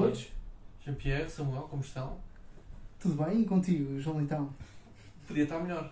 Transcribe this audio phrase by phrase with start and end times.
[0.00, 0.28] todos.
[0.84, 2.16] Jean-Pierre, Samuel, como estão?
[3.00, 3.40] Tudo bem?
[3.40, 4.48] E contigo, João Leitão?
[5.26, 5.90] Podia estar melhor.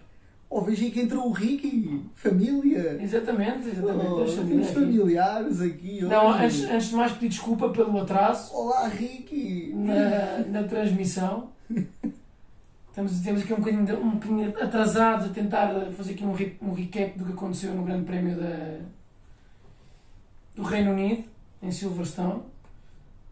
[0.50, 2.98] Oh, vejo aí que entrou o Ricky, família.
[3.02, 4.06] Exatamente, exatamente.
[4.06, 4.74] Oh, temos aqui.
[4.74, 6.02] familiares aqui.
[6.02, 6.44] Não, hoje.
[6.44, 9.72] antes, antes de mais pedir desculpa pelo atraso Olá, Ricky.
[9.74, 11.48] na, na transmissão.
[12.90, 16.56] Estamos, temos aqui um bocadinho, de- um bocadinho atrasados a tentar fazer aqui um, re-
[16.60, 18.78] um recap do que aconteceu no Grande Prémio da,
[20.54, 21.24] do Reino Unido,
[21.62, 22.42] em Silverstone.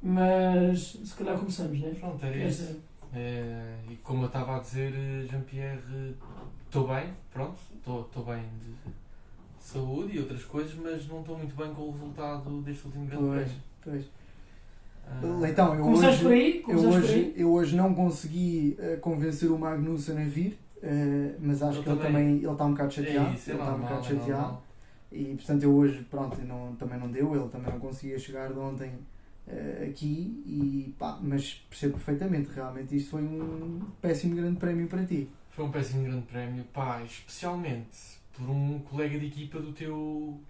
[0.03, 1.95] Mas se calhar começamos, né?
[1.99, 2.77] Pronto, era isso.
[3.15, 6.15] É, e como eu estava a dizer, eh, Jean-Pierre,
[6.67, 8.93] estou bem, pronto, estou bem de
[9.63, 13.25] saúde e outras coisas, mas não estou muito bem com o resultado deste último grande
[13.25, 13.63] Pois, prémio.
[13.85, 14.05] pois.
[15.07, 16.65] Ah, Leitão, eu Começamos hoje, por aí?
[16.69, 17.35] eu, hoje, aí?
[17.37, 21.89] eu hoje não consegui eh, convencer o Magnussen a vir, eh, mas acho Eu que
[21.91, 22.13] ele também.
[22.13, 23.29] também ele está um bocado chateado.
[23.31, 24.31] é isso, é ele está um bocado é chateado.
[24.43, 24.63] normal.
[25.13, 28.59] E portanto eu hoje, pronto, não, também não deu, ele também não conseguia chegar de
[28.61, 28.93] ontem
[29.49, 35.05] eh, aqui, e, pá, mas percebo perfeitamente, realmente isto foi um péssimo grande prémio para
[35.05, 35.29] ti.
[35.51, 37.89] Foi um péssimo grande prémio, pá, especialmente
[38.33, 40.41] por um colega de equipa do teu.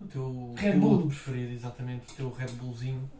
[0.00, 1.06] do teu Red Bull.
[1.08, 3.10] preferido, exatamente, o teu Red Bullzinho,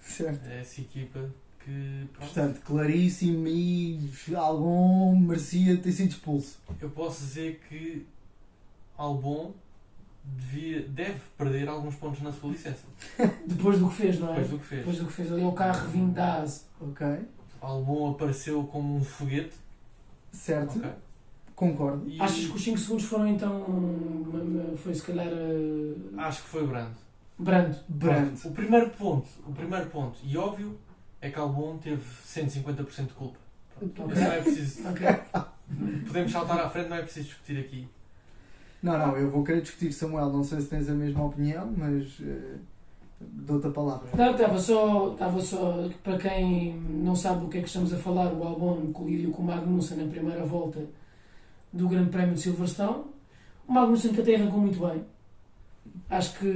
[0.00, 0.44] Certo.
[0.46, 1.30] essa equipa
[1.64, 2.06] que.
[2.12, 6.58] pronto, Portanto, claríssimo e algum merecia ter sido expulso.
[6.80, 8.04] Eu posso dizer que
[8.96, 9.54] Albon
[10.24, 12.84] devia, deve perder alguns pontos na sua licença,
[13.46, 14.32] Depois do que fez, não é?
[14.34, 14.80] depois do que fez.
[14.80, 16.62] Depois do que fez ali o carro vindo da ASE.
[16.80, 17.06] Ok?
[17.60, 19.56] Albon apareceu como um foguete,
[20.30, 20.78] Certo?
[20.78, 20.90] ok?
[21.56, 22.08] Concordo.
[22.08, 23.64] E Achas que os 5 segundos foram então.
[24.76, 25.26] Foi se calhar.
[25.26, 26.94] eh, acho que foi brando.
[27.36, 27.76] brando.
[27.88, 28.26] Brand.
[28.28, 30.78] Pronto, O primeiro ponto, o primeiro ponto, e óbvio,
[31.20, 33.38] é que Albon teve 150% de culpa.
[33.76, 34.14] Pronto, Ok.
[34.14, 35.06] isso não é preciso, Ok.
[36.06, 37.88] podemos saltar à frente, não é preciso discutir aqui.
[38.82, 40.30] Não, não, eu vou querer discutir, Samuel.
[40.30, 42.56] Não sei se tens a mesma opinião, mas eh,
[43.20, 44.08] dou-te a palavra.
[44.16, 45.88] Não, estava só, estava só.
[46.04, 49.42] Para quem não sabe do que é que estamos a falar, o Albon colidiu com
[49.42, 50.84] o Magnussen na primeira volta
[51.72, 53.04] do Grande Prémio de Silverstone.
[53.66, 55.02] O Magnussen que até arrancou muito bem.
[56.10, 56.46] Acho que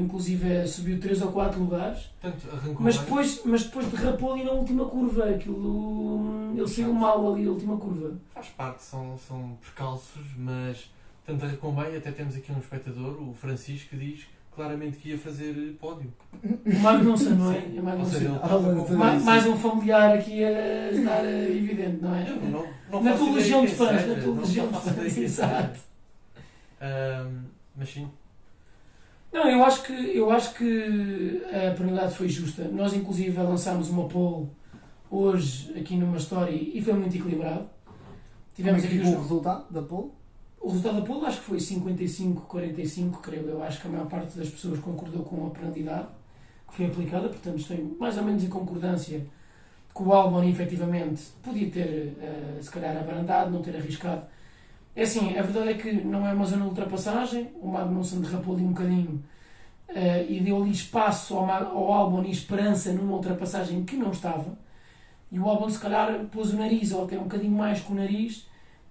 [0.00, 2.10] inclusive subiu 3 ou 4 lugares.
[2.20, 3.04] Portanto, Mas bem.
[3.04, 5.24] depois, mas depois derrapou ali na última curva.
[5.30, 8.12] Aquilo, ele saiu mal ali na última curva.
[8.34, 10.90] Faz parte, são, são percalços, mas
[11.26, 15.18] tanto arrancou bem, até temos aqui um espectador, o Francisco, que diz claramente que ia
[15.18, 16.12] fazer pódio.
[16.44, 17.60] O Magnussen, não é?
[17.60, 17.78] Sim.
[17.78, 18.18] É Magnussen.
[18.20, 22.14] seja, Ah, mas- estava com- Ma- mais um familiar aqui a estar eh, evidente, não
[22.14, 22.28] é?
[22.30, 25.80] Eu não, não Na tua legião de fãs, na tua não legião de fãs, exato.
[26.80, 27.44] Ahm,
[27.76, 28.08] mas sim,
[29.32, 32.68] Não, eu acho que, eu acho que a penalidade foi justa.
[32.68, 34.48] Nós, inclusive, lançámos uma poll
[35.10, 37.64] hoje aqui numa story e foi muito equilibrado.
[37.64, 40.10] Como é Tivemos que aqui ficou o resultado da pole?
[40.64, 43.62] O resultado da poll, acho que foi 55-45, creio eu.
[43.62, 46.08] Acho que a maior parte das pessoas concordou com a penalidade
[46.66, 49.26] que foi aplicada, portanto, estou mais ou menos em concordância
[49.94, 54.22] que o Albon, efetivamente, podia ter, eh, se calhar, abrandado, não ter arriscado.
[54.96, 58.54] É assim, a verdade é que não é uma zona de ultrapassagem, o Magnussen derrapou
[58.54, 59.22] ali um bocadinho
[59.88, 64.58] eh, e deu ali espaço ao, ao Albon e esperança numa ultrapassagem que não estava.
[65.30, 67.96] E o Albon, se calhar, pôs o nariz, ou até um bocadinho mais com o
[67.96, 68.48] nariz,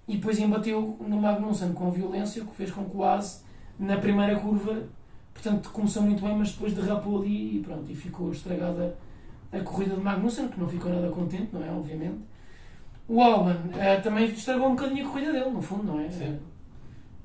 [0.08, 3.42] e depois embateu no Magnussen com violência, o que fez com que o Ase,
[3.80, 4.84] na primeira curva,
[5.34, 8.96] portanto, começou muito bem, mas depois derrapou ali e pronto, e ficou estragada
[9.52, 11.70] a corrida de Magnussen, que não ficou nada contente, não é?
[11.72, 12.20] Obviamente.
[13.08, 16.10] O Albon eh, também estragou um bocadinho a corrida dele, no fundo, não é?
[16.10, 16.40] Sim.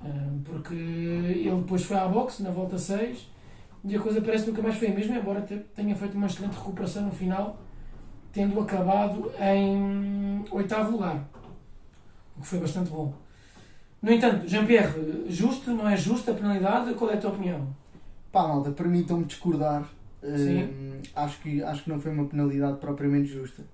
[0.05, 0.09] Eh,
[0.45, 3.29] porque ele depois foi à boxe na volta 6
[3.85, 6.27] e a coisa parece que nunca mais foi a mesma, embora te- tenha feito uma
[6.27, 7.59] excelente recuperação no final,
[8.33, 11.25] tendo acabado em oitavo lugar,
[12.39, 13.13] o que foi bastante bom.
[14.01, 16.95] No entanto, Jean-Pierre, justo, não é justo a penalidade?
[16.95, 17.69] Qual é a tua opinião?
[18.31, 19.89] Pá, malta, permitam-me discordar.
[20.23, 23.65] Hum, acho, que, acho que não foi uma penalidade propriamente justa.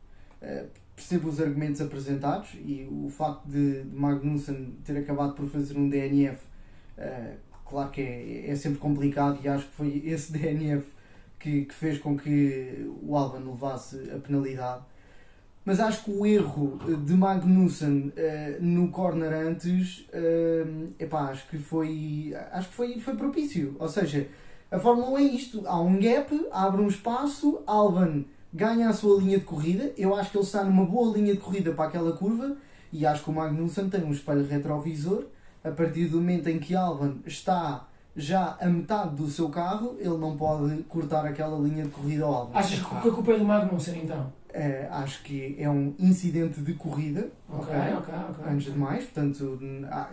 [0.40, 5.76] Eh, percebo os argumentos apresentados e o facto de, de Magnussen ter acabado por fazer
[5.76, 6.38] um DNF,
[6.96, 7.34] eh,
[7.64, 10.86] claro que é, é sempre complicado e acho que foi esse DNF
[11.38, 14.82] que, que fez com que o Albon levasse a penalidade.
[15.64, 20.66] Mas acho que o erro de Magnussen eh, no corner antes, eh,
[20.98, 23.74] epá, acho que foi, acho que foi, foi propício.
[23.78, 24.28] Ou seja,
[24.70, 29.18] a Fórmula 1 é isto: há um gap, abre um espaço, Albon ganha a sua
[29.20, 29.92] linha de corrida.
[29.96, 32.56] Eu acho que ele está numa boa linha de corrida para aquela curva
[32.92, 35.24] e acho que o Magnussen tem um espelho retrovisor.
[35.64, 40.16] A partir do momento em que Albon está já a metade do seu carro, ele
[40.18, 42.58] não pode cortar aquela linha de corrida ao Albon.
[42.58, 44.32] Achas que a culpa é do Magnussen, então?
[44.56, 48.44] Eh, acho que é um incidente de corrida, Ok, ok, ok.
[48.52, 49.58] antes de mais, portanto,
[49.90, 50.08] há-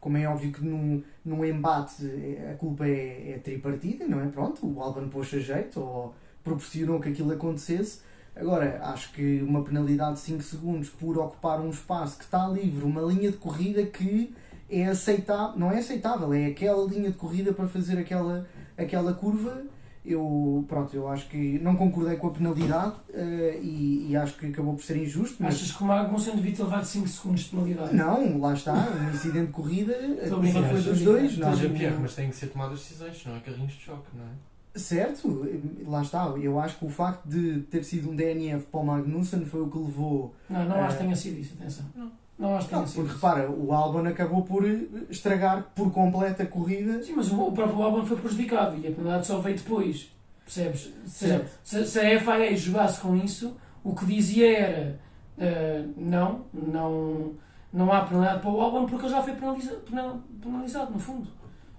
[0.00, 4.28] como é óbvio que num, num embate eh, a culpa é, é tripartida, não é?
[4.28, 8.00] Pronto, o Albon pôs a jeito, ou proporcionou que aquilo acontecesse.
[8.34, 12.82] Agora, acho que uma penalidade de 5 segundos por ocupar um espaço que está livre,
[12.86, 14.34] uma linha de corrida que
[14.70, 18.48] é aceitável, não é aceitável, é aquela linha de corrida para fazer aquela,
[18.78, 19.64] aquela curva.
[20.04, 24.46] Eu, pronto, eu acho que não concordei com a penalidade eh, e, e acho que
[24.46, 25.36] acabou por ser injusto.
[25.38, 27.94] Mas Achas que o Magnussen devia ter levado 5 segundos de penalidade?
[27.94, 31.38] não, lá está, um incidente de corrida, a culpa brincar, foi dos dois.
[31.38, 31.78] Não, Mas, brincar.
[31.78, 34.52] Pierre, mas têm que ser tomadas decisões, não é carrinhos de choque, não é?
[34.74, 35.46] Certo,
[35.86, 36.24] lá está.
[36.40, 39.68] Eu acho que o facto de ter sido um DNF para o Magnussen foi o
[39.68, 40.34] que levou.
[40.48, 41.84] Não, não acho Eh, que tenha sido isso, atenção.
[41.94, 42.10] Não.
[42.42, 44.64] Não acho que Não, porque repara, o Albon acabou por
[45.08, 47.02] estragar por completo a corrida.
[47.02, 50.10] Sim, mas o o próprio Albon foi prejudicado e a penalidade só veio depois.
[50.44, 50.92] Percebes?
[51.06, 55.00] Se, se, se a FIA jogasse com isso, o que dizia era
[55.38, 57.32] eh, não, não,
[57.72, 61.28] não há penalidade para o Albon porque ele já foi penaliza- penal- penalizado, no fundo.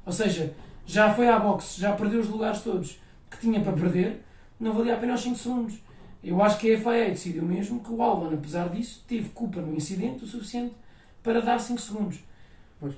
[0.05, 0.53] Ou seja,
[0.85, 2.99] já foi à boxe, já perdeu os lugares todos
[3.29, 4.23] que tinha para perder,
[4.59, 5.75] não valia a pena os 5 segundos.
[6.23, 9.75] Eu acho que a FIA decidiu mesmo que o Albon, apesar disso, teve culpa no
[9.75, 10.73] incidente o suficiente
[11.21, 12.19] para dar 5 segundos.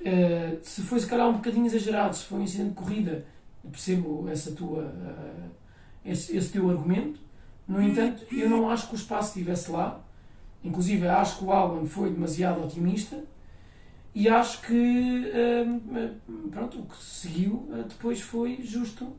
[0.04, 3.24] Eh, se foi se calhar um bocadinho exagerado, se foi um incidente de corrida,
[3.70, 7.20] percebo essa tua, eh, esse, esse teu argumento.
[7.66, 10.00] No entanto, eu não acho que o espaço estivesse lá.
[10.62, 13.24] Inclusive, acho que o Albon foi demasiado otimista
[14.14, 15.66] e acho que eh,
[16.50, 19.12] pronto, o que se seguiu depois foi justo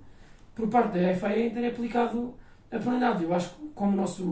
[0.56, 2.34] por parte da FIA ter aplicado
[2.72, 3.24] a penalidade.
[3.24, 4.24] Eu acho que, como o nosso,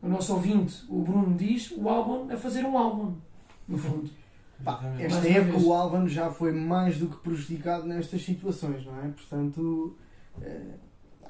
[0.00, 3.14] o nosso ouvinte, o Bruno, diz, o Albon a fazer um álbum,
[3.68, 4.10] no fundo.
[4.64, 9.08] Pá, esta época o Albon já foi mais do que prejudicado nestas situações, não é?
[9.08, 9.96] Portanto,
[10.40, 10.76] eh,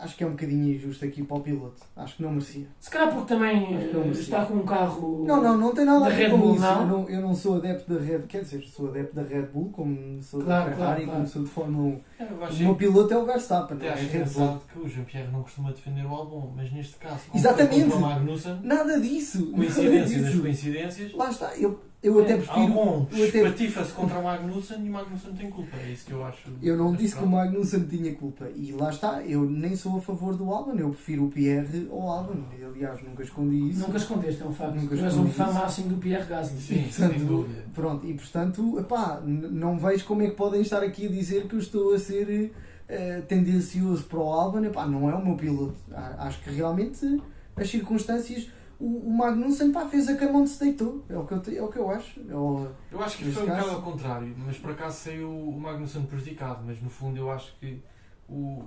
[0.02, 1.80] acho que é um bocadinho injusto aqui para o piloto.
[1.96, 2.66] Acho que não merecia.
[2.80, 5.24] Se calhar porque também eh, está com um carro.
[5.26, 6.62] Não, não, não tem nada a ver com Bull, isso.
[6.62, 6.80] não?
[6.80, 9.70] Eu, não, eu não sou adepto da Red quer dizer, sou adepto da Red Bull,
[9.70, 11.18] como sou Claro, da claro, Ferrari, claro.
[11.20, 12.00] como sou de Fórmula 1.
[12.20, 14.60] Eu O meu piloto é o Verstappen, não é Red Bull.
[14.72, 17.94] que o Jean-Pierre não costuma defender o Albon, mas neste caso, Exatamente.
[17.96, 19.38] Magnussen, Nada disso.
[19.52, 20.42] Nada coincidência das disso.
[20.42, 22.60] coincidências, Lá está, eu, eu até É, prefiro.
[22.60, 25.76] Albon eu até- espatifa-se contra o Magnussen e o Magnussen tem culpa.
[25.76, 26.38] É isso que eu acho.
[26.60, 27.26] Eu não disse que o.
[27.26, 28.48] Magnussen tinha culpa.
[28.56, 32.08] E lá está, eu nem sou a favor do Albon, eu prefiro o Pierre ao
[32.10, 32.42] Albon.
[32.74, 33.80] Aliás, nunca escondi isso.
[33.80, 34.74] Nunca escondeste, é um facto.
[34.74, 36.58] Nunca tu és um escondi fã máximo do Pierre Gasly.
[36.60, 37.64] Sim, Portanto, sem dúvida.
[37.74, 41.46] Pronto, e portanto, epá, n- não vejo como é que podem estar aqui a dizer
[41.46, 42.52] que eu estou a ser
[42.88, 44.64] eh, tendencioso para o Albon.
[44.64, 45.74] Epá, não é o meu piloto.
[46.18, 47.20] Acho que realmente
[47.56, 48.48] as circunstâncias.
[48.84, 51.04] O, o Magnussen pá, fez a cama onde se deitou.
[51.08, 52.18] É o que eu, te- é o que eu acho.
[52.20, 55.60] É Eu acho que foi um caso- bocado ao contrário, mas por acaso saiu o
[55.60, 57.80] Magnussen prejudicado, mas no fundo eu acho que
[58.28, 58.64] o.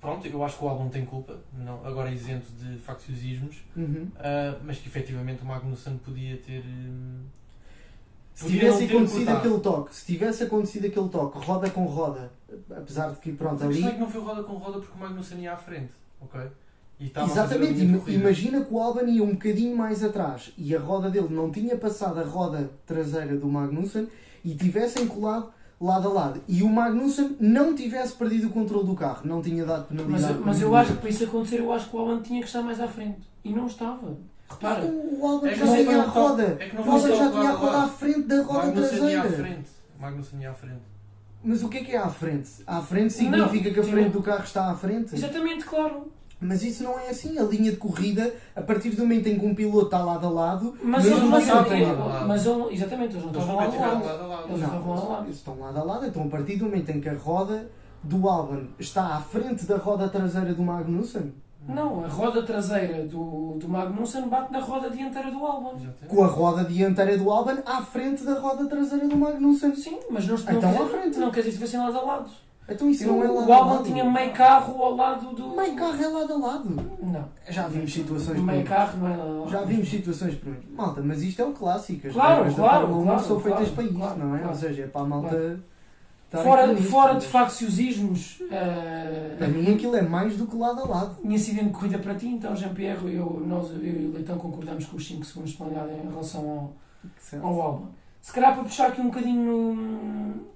[0.00, 4.08] Pronto, eu acho que o Albon tem culpa, não, agora isento de facciosismos, Uhum.
[4.18, 6.64] ah, mas que efetivamente o Magnussen podia ter.
[6.64, 7.20] hum,
[8.32, 9.38] Se tivesse acontecido cortado.
[9.46, 12.32] aquele toque, se tivesse acontecido aquele toque, roda com roda,
[12.74, 13.84] apesar de que, pronto, A ali.
[13.84, 16.40] é que não foi roda com roda porque o Magnussen ia à frente, ok?
[17.00, 17.80] E a Exatamente,
[18.12, 21.74] imagina que o Albon ia um bocadinho mais atrás e a roda dele não tinha
[21.76, 24.06] passado a roda traseira do Magnussen
[24.44, 25.50] e tivessem colado
[25.80, 29.64] lado a lado e o Magnussen não tivesse perdido o controle do carro, não tinha
[29.64, 30.38] dado Mas, penalidade.
[30.44, 32.60] mas eu acho que para isso acontecer, eu acho que o Albon tinha que estar
[32.62, 33.20] mais à frente.
[33.42, 34.18] E não estava.
[34.50, 36.42] Repara, o Albon É já não foi tinha a roda.
[36.60, 39.18] é não O só já tinha a roda à frente da O roda Magnussen ia
[39.18, 39.44] à traseira.
[39.44, 39.68] frente.
[39.98, 40.82] O Magnussen ia à frente.
[41.42, 42.50] Mas o que é que é à frente?
[42.66, 45.14] À frente Não, significa que a frente do carro está à frente?
[45.14, 46.12] exatamente, claro.
[46.40, 47.38] Mas isso não é assim.
[47.38, 50.30] A linha de corrida, a partir do momento em que um piloto está lado a
[50.30, 52.28] lado, Mas mesmo ele, mas, que ele, não tenha- lado a lado.
[52.28, 53.76] mas ele, exatamente, eles não Eles ao lado.
[53.76, 54.48] a lado.
[54.48, 55.24] Eles Não, estavam lado a lado.
[55.26, 57.70] eles estão lado a lado, então a partir do momento em que a roda
[58.02, 61.32] do Albon está à frente da roda traseira do Magnussen,
[61.68, 65.74] Não, a roda traseira do, do Magnussen bate na roda dianteira do Albon.
[66.08, 69.76] Com a roda dianteira do Albon à frente da roda traseira do Magnussen.
[69.76, 71.18] Sim, mas não, não, Então, quer, à frente.
[71.18, 72.30] não quer dizer que estivessem lado a lado.
[72.70, 73.84] Então isso não é lado o lado.
[73.84, 75.56] tinha meio carro ao lado do.
[75.56, 76.90] Meio carro é lado a lado.
[77.02, 77.28] Não.
[77.48, 79.50] Já vimos situações Meio carro não é lado a lado.
[79.50, 80.38] Já vimos situações.
[80.70, 82.08] Malta, mas isto é o clássico.
[82.10, 84.46] Claro, claro, Fórmula 1 claro, são feitas para claro, não é?
[84.46, 85.60] Ou seja, é para a malta.
[86.30, 91.16] Fora, fora de facciosismos, eh, Para mim aquilo é mais do que lado a lado.
[91.24, 94.86] um incidente de corrida para ti, então, Jean-Pierre, eu, nós, eu e o Leitão concordamos
[94.86, 96.72] com os 5 segundos de penalidade em relação
[97.42, 97.88] ao, ao.
[98.20, 100.46] Se calhar para puxar aqui um bocadinho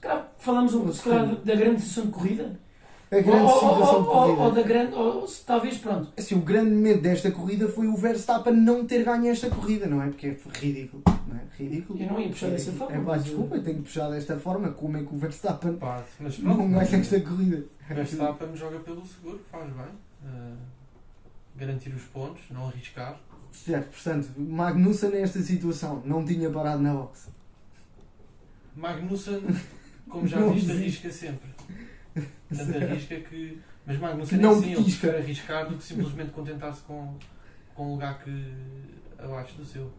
[0.00, 2.58] calhar falamos um, calhar da grande decisão de corrida.
[3.10, 4.42] A grande ou, ou- situação ou- de ou- corrida.
[4.42, 4.94] ou da grande.
[4.94, 6.12] Ou, talvez, pronto.
[6.16, 10.02] Assim, o grande medo desta corrida foi o Verstappen não ter ganho esta corrida, não
[10.02, 10.08] é?
[10.08, 11.40] Porque é ridículo, não é?
[11.56, 12.02] Ridículo.
[12.02, 12.90] Eu não ia puxar dessa Ridículo.
[12.90, 14.68] forma, É pá, desculpa, eu tenho que puxar desta forma.
[14.72, 17.64] Como é que o Verstappen Pá, mas pronto, não ganha esta corrida?
[17.88, 19.86] Verstappen joga pelo seguro, faz bem.
[20.26, 20.52] Ah,
[21.56, 23.18] garantir os pontos, não arriscar.
[23.50, 27.28] Certo, portanto, Magnussen nesta situação não tinha parado na box.
[28.76, 29.40] Magnussen,
[30.08, 31.48] como já Não viste, arrisca sempre.
[32.14, 33.58] tanto arrisca que.
[33.86, 37.14] Mas Magnussen Não é assim, ele prefere arriscar do que simplesmente contentar-se com,
[37.74, 38.52] com um lugar que.
[39.18, 39.90] abaixo do seu.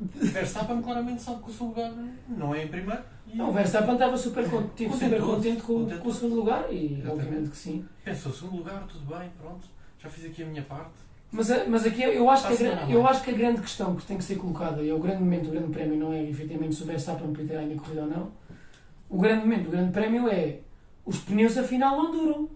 [0.00, 1.92] Verstappen claramente sabe que o seu lugar
[2.28, 3.02] não é em primeiro.
[3.34, 6.94] Não, o Verstappen estava super, con- esteve super contente com, com o segundo lugar e
[6.94, 7.08] Exatamente.
[7.10, 7.84] obviamente que sim.
[8.04, 9.60] Pensou, segundo lugar, tudo bem, pronto,
[10.02, 10.92] já fiz aqui a minha parte.
[11.30, 13.30] Mas, a- mas aqui eu acho, que a, Passa gran- nada, eu não acho que
[13.30, 15.68] a grande questão que tem que ser colocada, e é o grande momento do grande
[15.70, 18.30] prémio, não é efetivamente se o Verstappen ter ainda corrida ou não.
[19.10, 20.60] O grande momento do grande prémio é
[21.04, 22.48] os pneus afinal não duram.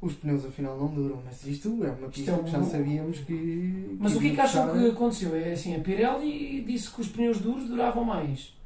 [0.00, 3.18] Os pneus afinal não duram, mas isto é uma pista é um- que já sabíamos
[3.18, 3.96] que.
[4.00, 5.36] Mas o que é que acham que aconteceu?
[5.36, 8.56] É assim, a Pirelli disse que os pneus duros duravam mais.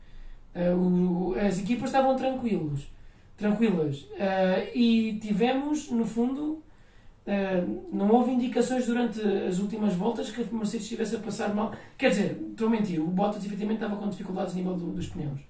[0.55, 2.83] Ah, o- as equipas estavam tranquilos,
[3.37, 4.07] tranquilas.
[4.17, 6.63] Ah, e tivemos, no fundo,
[7.27, 11.75] ah, não houve indicações durante as últimas voltas que a Mercedes estivesse a passar mal.
[11.99, 15.09] Quer dizer, estou a mentir, o Bottas efetivamente estava com dificuldades a nível do- dos
[15.09, 15.41] pneus,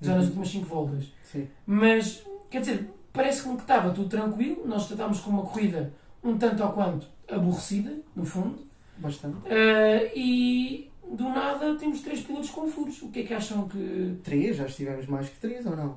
[0.00, 0.28] já nas Uhum.
[0.28, 1.04] últimas 5 voltas.
[1.30, 1.48] Sim.
[1.66, 4.62] Mas, quer dizer, parece-me que estava tudo tranquilo.
[4.66, 5.92] Nós tratámos com uma corrida
[6.22, 8.58] um tanto ou quanto aborrecida, no fundo.
[8.98, 9.36] Bastante.
[9.46, 13.00] Uh, e do nada temos três pilotos com furos.
[13.02, 14.16] O que é que acham que.
[14.22, 15.96] Três, já estivemos mais que três ou não?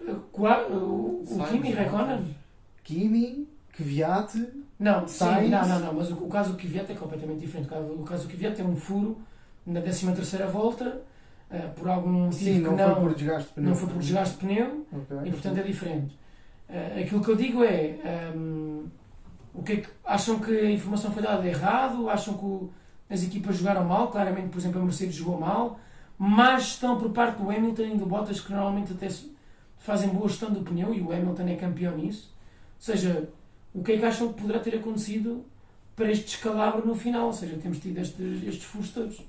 [0.00, 2.34] uh, qua- uh, o Sainz, Kimi Raikkonen?
[2.82, 4.34] Kimi, Kvyat,
[4.78, 7.66] Não, sim, não, não, não, mas o, o caso do Kvyat é completamente diferente.
[7.66, 9.18] O caso, o caso do Kvyat tem um furo
[9.66, 10.06] na 13
[10.50, 11.02] volta,
[11.50, 13.68] uh, por algum motivo sim, não, que foi por desgaste de pneu.
[13.68, 14.86] não foi por desgaste de pneu.
[14.92, 15.16] Ok.
[15.24, 16.18] E portanto é diferente.
[16.68, 17.98] Eh, aquilo que eu digo é.
[18.04, 18.84] ehm,
[19.52, 22.08] o que é que acham que a informação foi dada errado?
[22.08, 22.70] Acham que o-
[23.10, 24.08] as equipas jogaram mal?
[24.12, 25.80] Claramente, por exemplo, a Mercedes jogou mal.
[26.16, 29.08] Má gestão por parte do Hamilton e do Bottas, que normalmente até
[29.78, 32.32] fazem boa gestão do pneu e o Hamilton é campeão nisso.
[32.76, 33.28] Ou seja,
[33.74, 35.44] o que é que acham que poderá ter acontecido
[35.96, 37.26] para este descalabro no final?
[37.26, 39.20] Ou seja, temos tido estes, estes todos.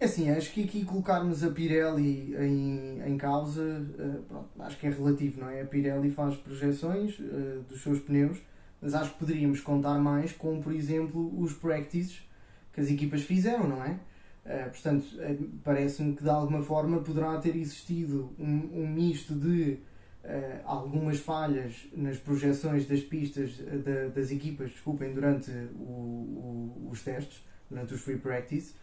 [0.00, 4.86] É assim, acho que aqui colocarmos a Pirelli em, em causa, eh, pronto, acho que
[4.86, 5.60] é relativo, não é?
[5.60, 8.38] A Pirelli faz projeções eh, dos seus pneus,
[8.80, 12.18] mas acho que poderíamos contar mais com, por exemplo, os practices
[12.72, 14.00] que as equipas fizeram, não é?
[14.46, 15.04] Eh, portanto,
[15.62, 19.78] parece-me que de alguma forma poderá ter existido um, um misto de
[20.66, 27.42] algumas falhas nas projeções das pistas da- das equipas, desculpem, durante o- o- os testes,
[27.70, 28.74] durante os free practice,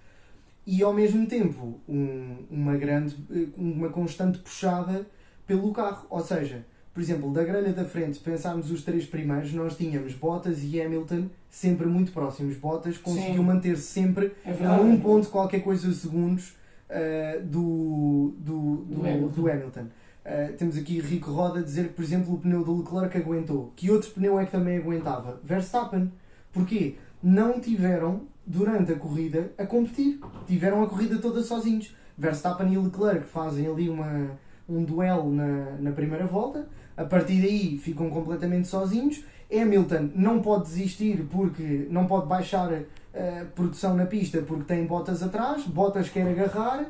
[0.68, 3.16] e ao mesmo tempo um- uma grande,
[3.58, 5.08] uma constante puxada
[5.48, 6.06] pelo carro.
[6.10, 10.64] Ou seja, por exemplo, da grelha da frente, pensarmos os três primeiros, nós tínhamos Bottas
[10.64, 12.58] e Hamilton sempre muito próximos.
[12.58, 16.54] Bottas conseguiu manter-se sempre É a um ponto qualquer coisa segundos
[16.90, 19.28] eh, do, do, do, Do Hamilton.
[19.42, 19.86] do Hamilton.
[20.26, 23.72] Eh, temos aqui Rico Roda a dizer que, por exemplo, o pneu do Leclerc aguentou.
[23.76, 25.40] Que outro pneu é que também aguentava?
[25.44, 26.12] Verstappen.
[26.52, 26.96] Porquê?
[27.24, 30.20] Não tiveram, durante a corrida, a competir.
[30.48, 31.94] Tiveram a corrida toda sozinhos.
[32.18, 34.32] Verstappen e Leclerc fazem ali uma,
[34.68, 36.68] um duelo na, na primeira volta.
[36.96, 39.24] A partir daí ficam completamente sozinhos.
[39.52, 45.24] Hamilton não pode desistir porque não pode baixar a produção na pista porque tem botas
[45.24, 46.86] atrás, botas quer agarrar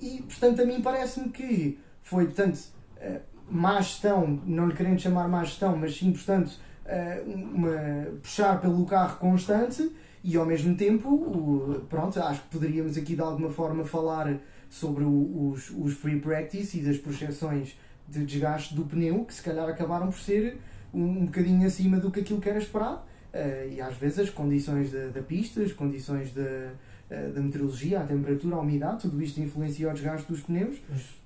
[0.00, 2.60] e portanto a mim parece-me que foi portanto
[2.98, 3.20] eh,
[3.50, 6.52] má gestão, não lhe querendo chamar má gestão, mas sim portanto
[6.86, 9.90] eh, uma, puxar pelo carro constante
[10.28, 15.04] e ao mesmo tempo o- pronto, acho que poderíamos aqui de alguma forma falar sobre
[15.04, 17.78] o- os, os free practice e das projeções
[18.08, 20.58] de desgaste do pneu que se calhar acabaram por ser
[20.92, 23.00] um, um bocadinho acima do que aquilo que era esperado
[23.32, 26.72] eh, e às vezes as condições da, da pista, as condições da,
[27.10, 30.76] eh, da meteorologia, a temperatura, a umidade, tudo isto influencia o desgaste dos pneus.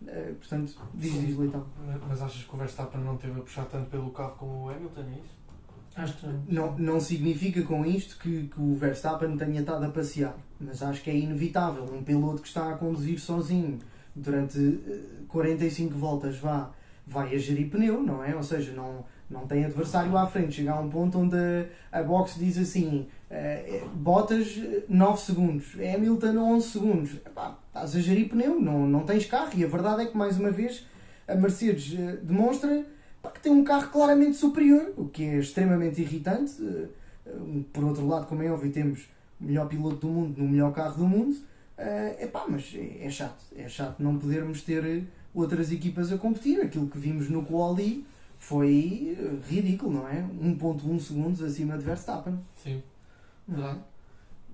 [0.07, 1.64] Eh, portanto, diz, diz Leitão.
[2.09, 5.02] mas achas que o Verstappen não teve a puxar tanto pelo carro como o Hamilton,
[5.02, 5.39] é isso?
[5.97, 6.78] Acho que não.
[6.78, 11.11] Não, significa com isto que, que o Verstappen tenha estado a passear, mas acho que
[11.11, 11.85] é inevitável.
[11.85, 13.78] Um piloto que está a conduzir sozinho
[14.14, 16.70] durante eh, 45 voltas vá,
[17.06, 18.35] vai a gerir pneu, não é?
[18.35, 20.54] Ou seja, não, não tem adversário à frente.
[20.54, 26.38] Chega a um ponto onde a, a box diz assim: eh, Bottas 9 segundos, Hamilton
[26.38, 27.14] 11 segundos.
[27.26, 29.50] Epá, estás a gerir pneu, não, não tens carro.
[29.56, 30.87] E a verdade é que, mais uma vez,
[31.26, 32.87] a Mercedes eh, demonstra
[33.23, 36.55] pá, que tem um carro claramente superior, o que é extremamente irritante.
[36.62, 36.89] Eh,
[37.27, 39.09] eh, Por outro lado, como é óbvio, temos
[39.41, 41.37] o melhor piloto do mundo no melhor carro do mundo.
[41.77, 43.43] É pá, mas é, é chato.
[43.57, 45.03] É chato não podermos ter eh,
[45.35, 46.61] outras equipas a competir.
[46.61, 48.05] Aquilo que vimos no Quali
[48.37, 50.23] foi eh, ridículo, não é?
[50.23, 52.39] 1.1 segundos acima de Verstappen.
[52.62, 52.83] Sim,
[53.49, 53.81] verdade.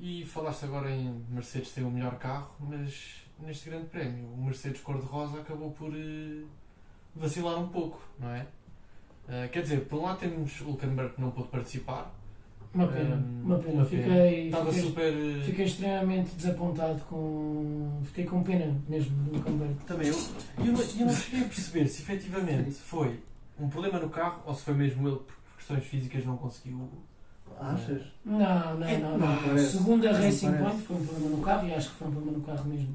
[0.01, 4.81] E falaste agora em Mercedes ter o melhor carro, mas neste grande prémio o Mercedes
[4.81, 6.45] cor-de-rosa acabou por eh,
[7.15, 8.47] vacilar um pouco, não é?
[9.29, 12.13] Eh, quer dizer, por um lado temos o Hulkenberg que não pôde participar,
[12.73, 13.17] Uma pena.
[13.43, 13.75] Uma pena.
[13.75, 14.05] uma pena.
[14.05, 15.13] Fiquei, estava fiquei, super.
[15.15, 18.01] eh, fiquei extremamente desapontado com.
[18.05, 19.75] Fiquei com pena mesmo do Camberg.
[19.87, 20.15] Também eu.
[20.63, 23.19] E eu, não- eu não cheguei a perceber se efetivamente foi
[23.59, 26.89] um problema no carro ou se foi mesmo ele por questões físicas não conseguiu.
[27.59, 28.03] Achas?
[28.25, 28.39] Não,
[28.79, 29.17] não, É, não.
[29.17, 29.59] não não.
[29.59, 30.53] Segundo a Racing.
[30.59, 32.95] Point, foi um problema no carro e acho que foi um problema no carro mesmo.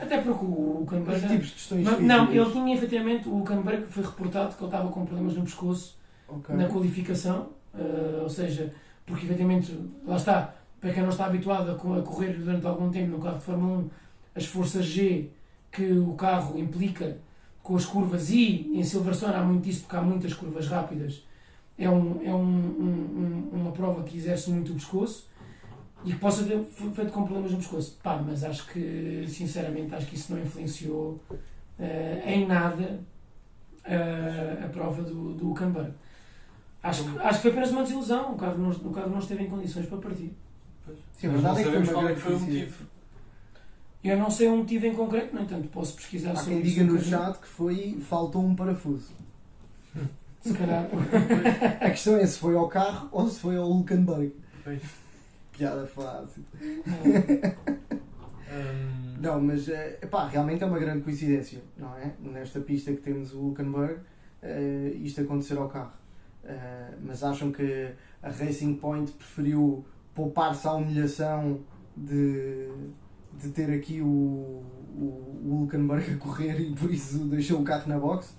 [0.00, 1.28] Até porque o o Mas Camberg.
[1.28, 2.16] tipos de questões Mas, físicas.
[2.18, 3.28] não, ele tinha efetivamente.
[3.28, 5.98] O Camberg foi reportado que ele estava com problemas no pescoço
[6.28, 6.54] Ok.
[6.56, 8.72] na qualificação, eh, ou seja,
[9.06, 12.90] porque efetivamente, lá está, para quem não está habituado a co- a correr durante algum
[12.90, 13.90] tempo no carro de Fórmula 1,
[14.36, 15.28] as forças G
[15.72, 17.18] que o carro implica
[17.62, 21.22] com as curvas e em Silverstone há muito isso porque há muitas curvas rápidas,
[21.78, 25.26] é, um, é um- um- uma prova que exerce muito o pescoço
[26.04, 27.98] e que possa ter fe- feito com problemas no pescoço.
[28.02, 31.20] Pá, mas acho que, sinceramente, acho que isso não influenciou
[31.78, 33.00] eh, em nada
[33.84, 35.92] eh, a prova do, do Camberg.
[36.82, 38.32] Acho, que- acho que foi apenas uma desilusão.
[38.32, 40.32] O carro, não, o carro não esteve em condições para partir.
[41.18, 42.66] Sim, Mas não é sabemos qual é que foi o coincidência.
[42.66, 42.88] motivo.
[44.04, 46.84] Eu não sei um motivo em concreto, no entanto, posso pesquisar Há sobre quem diga
[46.84, 49.10] no chat que foi faltou um parafuso.
[50.40, 50.86] Se calhar.
[51.82, 54.32] A questão é se foi ao carro ou se foi ao Hulkenberg.
[54.62, 54.80] Pois.
[55.58, 56.44] Piada fácil.
[58.50, 62.14] Hum, Não, mas eh, epá, realmente é uma grande coincidência, não é?
[62.18, 64.00] Nesta pista que temos o Hulkenberg,
[64.42, 65.92] eh, isto acontecer ao carro.
[66.42, 69.84] Eh, mas acham que a Racing Point preferiu
[70.14, 71.60] poupar-se à humilhação
[71.94, 72.68] de,
[73.34, 77.86] de ter aqui o, o, o Hulkenberg a correr e por isso deixou o carro
[77.86, 78.34] na box?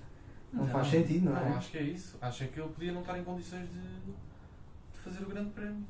[0.51, 1.49] Não, faz sentido, não é?
[1.49, 2.17] acho que é isso.
[2.19, 5.83] Acho que ele podia não estar em condições de, de fazer o grande prémio.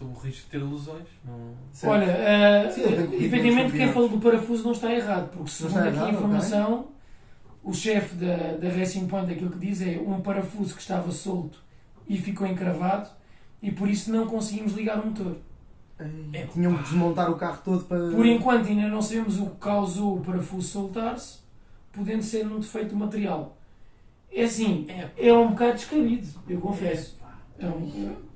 [0.00, 1.06] Sob o risco de ter lesões.
[1.22, 1.52] Não...
[1.70, 1.92] Certo.
[1.92, 2.82] Olha, eh, Sim,
[3.22, 6.86] efetivamente nos quem falou do parafuso não está errado, porque segundo aqui a errado, informação,
[7.62, 11.58] o chefe da, da Racing Point aquilo que diz é um parafuso que estava solto
[12.08, 13.10] e ficou encravado
[13.62, 15.36] e por isso não conseguimos ligar o motor.
[16.32, 18.10] Ei, Tinham que desmontar o carro todo para.
[18.10, 21.40] Por enquanto ainda não sabemos o que causou o parafuso soltar-se,
[21.92, 23.54] podendo ser um defeito do material.
[24.32, 27.18] É assim, É, é um bocado descabido, eu confesso.
[27.58, 28.29] É um-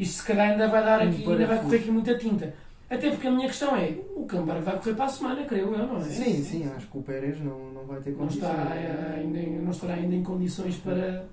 [0.00, 2.54] isto se calhar ainda vai dar aqui, ainda vai correr aqui muita tinta.
[2.88, 5.86] Até porque a minha questão é, o Cambargo vai correr para a semana, creio eu,
[5.86, 6.02] não é?
[6.02, 8.50] Sim, sim, acho que o Pérez não, não vai ter Não, condições.
[8.50, 11.26] está, eh, ainda, não estará ainda em condições para.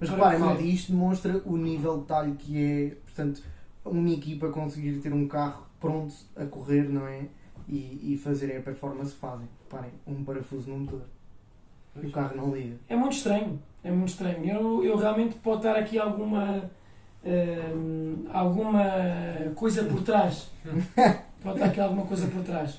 [0.00, 3.42] Mas para reparem, malta, isto demonstra o nível de detalhe que é, portanto,
[3.84, 7.26] uma equipa conseguir ter um carro pronto a correr, não é?
[7.68, 9.48] E, e fazerem a performance que fazem.
[9.64, 11.02] Reparem, um parafuso no motor.
[12.02, 12.76] E o carro não liga.
[12.88, 14.44] É muito estranho, é muito estranho.
[14.44, 16.70] Eu, eu realmente pode estar aqui alguma.
[17.24, 18.84] Hum, alguma
[19.54, 20.50] coisa por trás.
[21.42, 22.78] Pode estar aqui alguma coisa por trás.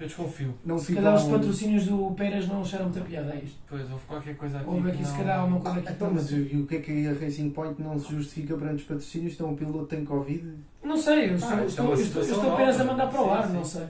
[0.00, 0.54] Eu desconfio.
[0.64, 3.58] Não Se calhar os patrocínios do Pérez não acharam muita piada a isto.
[3.68, 4.68] Pois, houve qualquer coisa aqui.
[4.70, 5.92] Houve aqui, que se não- calhar, uma coisa aqui.
[5.92, 8.84] Então, mas e o que é que a Racing Point não se justifica perante os
[8.84, 9.34] patrocínios?
[9.34, 10.54] Então o piloto tem Covid?
[10.84, 13.24] Não sei, eu estou, Ah, é estou, eu estou- estou apenas a mandar para o
[13.24, 13.52] Sim, ar, sim.
[13.54, 13.86] não sei.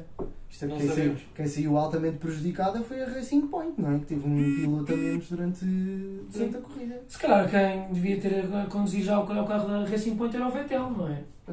[0.51, 3.99] Isto é Não quem, saiu, quem saiu altamente prejudicada foi a Racing Point, não é?
[3.99, 7.03] Que teve um piloto a menos durante, durante a corrida.
[7.07, 10.51] Se calhar quem devia ter a conduzir já o carro da Racing Point era o
[10.51, 11.23] Vettel, não é?
[11.49, 11.53] Ah.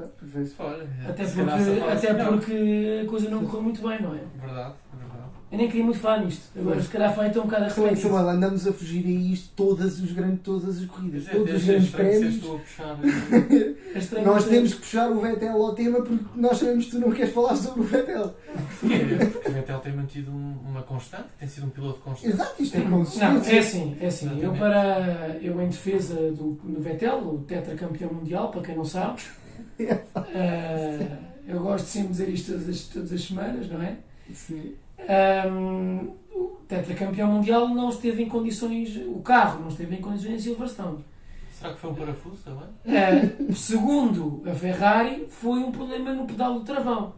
[0.60, 2.30] Olha, Até porque, até melhor.
[2.34, 4.20] porque a coisa não correu muito bem, não é?
[4.40, 5.25] Verdade, verdade.
[5.52, 6.42] Eu nem queria muito falar nisto.
[6.60, 8.08] Agora, se calhar, foi então um bocado Também, arrependido.
[8.16, 11.64] Samuel, andamos a fugir a isto todas, os grandes, todas as corridas, é, todos os
[11.64, 12.44] é grandes prémios.
[12.44, 12.98] a puxar.
[13.96, 17.00] É Nós que- temos que puxar o Vettel ao tema porque nós sabemos que tu
[17.00, 18.36] não queres falar sobre o Vettel.
[18.82, 19.00] Porquê?
[19.32, 22.34] Porque o Vettel tem mantido um- uma constante, tem sido um piloto constante.
[22.34, 23.56] Exato, isto é Não, consistência.
[23.56, 24.42] é assim, é assim.
[24.42, 29.22] Eu, para, eu em defesa do, do Vettel, o tetracampeão mundial, para quem não sabe,
[29.80, 31.08] eh,
[31.48, 33.96] eu gosto de sempre dizer isto todas as, todas as semanas, não é?
[34.34, 34.74] Sim.
[35.00, 40.40] Ahm, o tetracampeão mundial não esteve em condições, o carro não esteve em condições em
[40.40, 41.04] Silverstone.
[41.52, 42.68] Será que foi um parafuso também?
[42.86, 47.14] Eh, segundo a Ferrari, foi um problema no pedal do travão.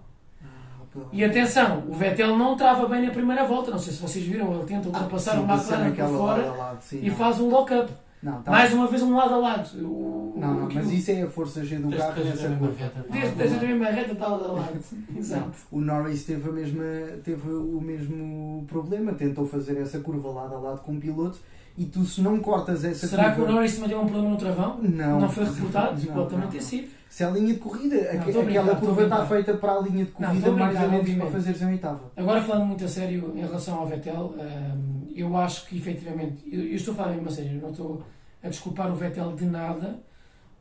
[1.11, 4.53] E atenção, o Vettel não estava bem na primeira volta, não sei se vocês viram,
[4.53, 7.15] ele tenta ultrapassar Sim, o McLaren por fora lado, sim, e não.
[7.15, 7.91] faz um lock-up.
[8.27, 8.51] Não, tá.
[8.51, 9.69] Mais uma vez um lado a lado.
[9.85, 12.43] O- Não, não, mas isso é a força G do Desde carro que esteja nessa
[12.43, 12.83] na mesma curva.
[12.83, 14.79] reta, tá Desde, desde a mesma reta está lado a lado.
[15.09, 15.51] Não, Exato.
[15.71, 16.83] o Norris teve, a mesma,
[17.23, 21.39] teve o mesmo problema, tentou fazer essa curva lado a lado com o piloto
[21.77, 23.51] e tu se não cortas essa Será que o curva...
[23.53, 24.79] Norris também teve um problema no travão?
[24.81, 26.05] Não, Não, foi reportado?
[26.05, 26.63] Não, Pode também não, ter não.
[26.63, 26.87] sido.
[27.09, 29.79] Se é a linha de corrida, Não, a aquela a curva está feita para a
[29.81, 32.11] linha de Não, corrida a mais ou menos para fazeres em oitava.
[32.17, 36.59] Agora falando muito a sério em relação ao Vettel, hum, eu acho que efetivamente, eu,
[36.61, 38.03] eu estou a falar mesmo a sério, eu não estou
[38.47, 39.99] a desculpar o Vettel de nada,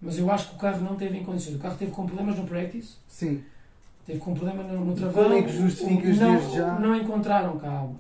[0.01, 1.57] mas eu acho que o carro não teve em condições.
[1.57, 3.43] O carro teve com problemas no practice, Sim.
[4.05, 5.25] teve com problema no, no travão.
[5.25, 6.79] Como é que justificas O- não, já?
[6.79, 7.95] Não encontraram, calma,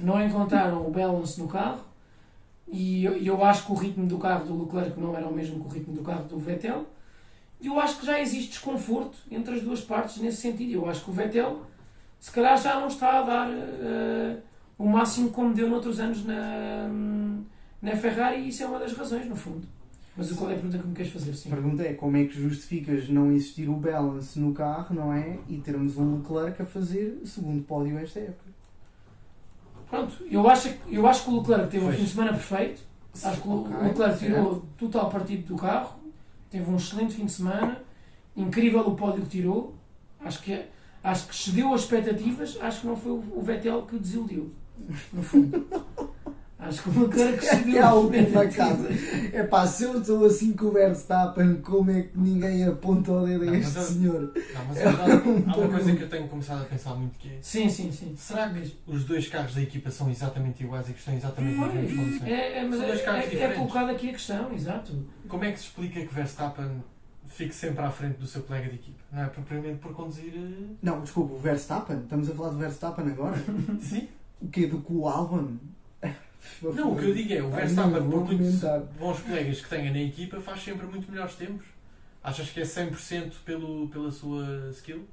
[0.00, 1.80] não encontraram o balance no carro
[2.68, 5.60] e eu, eu acho que o ritmo do carro do Leclerc não era o mesmo
[5.60, 6.86] que o ritmo do carro do Vettel.
[7.60, 10.72] E eu acho que já existe desconforto entre as duas partes nesse sentido.
[10.72, 11.62] Eu acho que o Vettel,
[12.20, 14.36] se calhar, já não está a dar eh,
[14.76, 16.88] o máximo como deu noutros anos na,
[17.82, 19.66] na Ferrari e isso é uma das razões, no fundo.
[20.16, 21.30] Mas qual é a pergunta que me queres fazer?
[21.30, 21.50] A Sim.
[21.50, 25.38] pergunta é como é que justificas não existir o balance no carro, não é?
[25.48, 28.50] E termos um Leclerc a fazer segundo pódio esta época.
[29.90, 32.80] Pronto, eu acho, que- eu acho que o Leclerc teve um fim de semana perfeito.
[33.22, 34.66] Acho que o Leclerc tirou certo.
[34.78, 35.98] total partido do carro.
[36.50, 37.80] Teve um excelente fim de semana.
[38.34, 39.74] Incrível o pódio que tirou.
[40.20, 40.64] Acho que,
[41.04, 42.58] acho que excedeu as expectativas.
[42.60, 44.50] Acho que não foi o o Vettel que desiludiu.
[45.12, 45.66] No fundo.
[46.66, 49.32] acho que o Leclerc excedeu É a as última expectativas.
[49.34, 53.26] É pá, se eu estou assim com o Verstappen, como é que ninguém aponta o
[53.26, 54.32] dedo a este senhor?
[54.54, 57.28] Não, mas É um há uma coisa que eu tenho começado a pensar muito que
[57.28, 58.14] é Sim, sim, sim.
[58.16, 61.72] será que os dois carros da equipa são exatamente iguais e que estão exatamente nas
[61.74, 62.30] mesmas condições?
[62.30, 65.06] É, é, mas São dois é, carros é, é colocada aqui a questão, exato.
[65.28, 66.82] Como é que se explica que Verstappen
[67.26, 68.98] fique sempre à frente do seu colega de equipa?
[69.12, 70.32] Não é propriamente por conduzir.
[70.36, 71.98] eh, Não, desculpa, o Verstappen?
[71.98, 73.36] Estamos a falar do Verstappen agora?
[73.80, 74.08] Sim?
[74.40, 74.66] O quê?
[74.66, 75.56] Do que o Albon?
[76.62, 78.60] Não, o que eu digo é, o Verstappen, por muitos
[78.98, 81.66] bons colegas que tenha na equipa, faz sempre muito melhores tempos.
[82.22, 85.06] Achas que é 100% pelo, pela sua skill?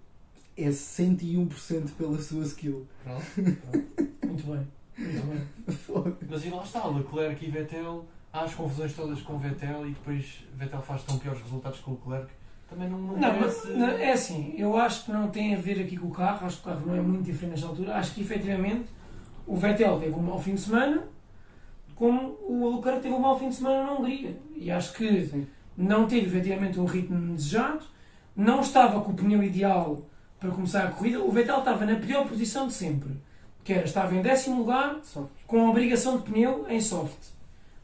[0.58, 2.88] É 101% pela sua skill.
[3.04, 3.24] Pronto.
[4.26, 4.67] Muito bem.
[4.98, 5.76] Muito bem.
[5.76, 6.17] Foda.
[6.28, 10.43] Mas e lá está, Leclerc e Vettel, há as confusões todas com Vettel e depois
[10.56, 12.32] Vettel faz tão piores resultados que o Leclerc.
[12.69, 13.78] Também não, não, Não, mas parece...
[13.78, 16.58] não, é assim, eu acho que não tem a ver aqui com o carro, acho
[16.62, 17.96] que o carro não é muito diferente nesta altura.
[17.96, 18.86] Acho que efetivamente
[19.46, 21.04] o Vettel teve um mau fim de semana,
[21.95, 24.38] como o Leclerc teve um mau fim de semana na Hungria.
[24.56, 25.47] E acho que Sim.
[25.77, 27.86] não teve efetivamente um ritmo desejado,
[28.36, 30.01] não estava com o pneu ideal
[30.39, 31.19] para começar a corrida.
[31.19, 33.12] O Vettel estava na pior posição de sempre,
[33.63, 35.29] que era estava em décimo lugar Só.
[35.47, 37.32] com a obrigação de pneu em soft,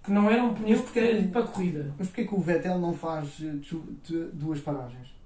[0.03, 1.93] que não era um pneu porque era para a corrida.
[1.97, 5.18] Mas porquê que o Vettel não faz eh, duas paragens?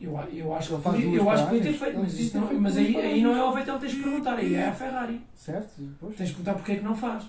[0.00, 2.76] Eu, eu acho que podia, eu acho que podia ter feito, mas, isso não- mas
[2.78, 5.20] aí, aí não é ao Vettel que tens de perguntar, aí é à Ferrari.
[5.34, 5.68] Certo?
[6.00, 6.16] Pois.
[6.16, 7.24] Tens de perguntar porque é que não faz.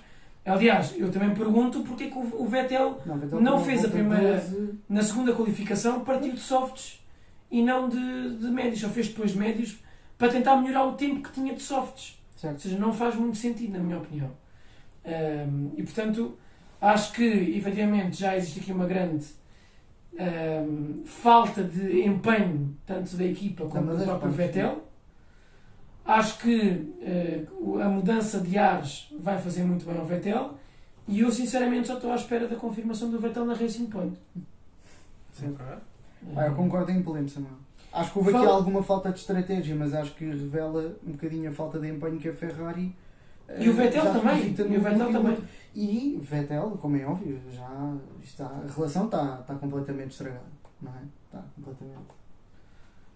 [0.46, 3.90] Aliás, eu também pergunto porque é que o o Vettel, Não, Vettel Não fez a
[3.90, 4.74] primeira- 12.
[4.90, 7.00] na segunda qualificação, partiu de softs
[7.52, 8.80] e não de, de médios.
[8.80, 9.78] Só fez depois médios
[10.18, 12.18] para tentar melhorar o tempo que tinha de softs.
[12.36, 12.62] Ou Certo.
[12.62, 14.32] seja, não faz muito sentido, na minha opinião.
[15.06, 16.38] Ahm, e portanto,
[16.80, 19.26] acho que efetivamente já existe aqui uma grande
[20.20, 24.84] ahm, falta de empenho, tanto da equipa como do as próprio partes, Vettel.
[26.06, 30.56] Acho que eh, o- a mudança de ares vai fazer muito bem ao Vettel.
[31.08, 34.18] E eu, sinceramente, só estou à espera da confirmação do Vettel na Racing Point.
[35.34, 35.54] Certo.
[35.56, 35.66] Ok.
[36.36, 37.54] Ah, eu concordo em pleno, Samuel.
[37.94, 41.54] Acho que houve aqui alguma falta de estratégia, mas acho que revela um bocadinho a
[41.54, 42.96] falta de empenho que a Ferrari.
[43.60, 44.56] E o Vettel já também.
[44.58, 45.38] E o Vettel também.
[45.74, 50.44] E Vettel, como é óbvio, já está, a relação está, está completamente estragada,
[50.82, 51.02] não é?
[51.26, 52.00] Está completamente.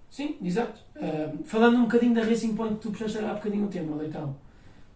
[0.10, 0.80] Sim, exato.
[0.96, 4.36] Uh, falando um bocadinho da Racing Point, tu puxaste há bocadinho o tema, Leitão.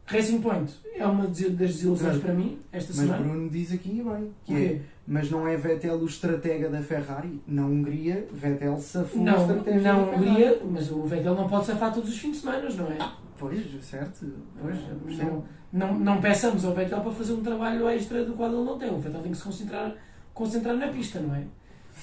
[0.05, 3.23] Racing Point é uma das desilusões Mas- para mim esta Mas semana.
[3.23, 7.41] Bruno diz aqui bem, que O é, mas não é Vettel o estratega da Ferrari?
[7.45, 10.29] Na Hungria, Vettel safou Não, estratégia não da Ferrari.
[10.29, 12.97] Hungria, mas o Vettel não pode safar todos os fins de semana, não é?
[13.39, 14.25] Pois, certo.
[14.61, 14.77] Pois,
[15.23, 18.77] não, não, não peçamos ao Vettel para fazer um trabalho extra do qual ele não
[18.77, 18.89] tem.
[18.93, 19.93] O Vettel tem que se concentrar,
[20.33, 21.43] concentrar na pista, não é?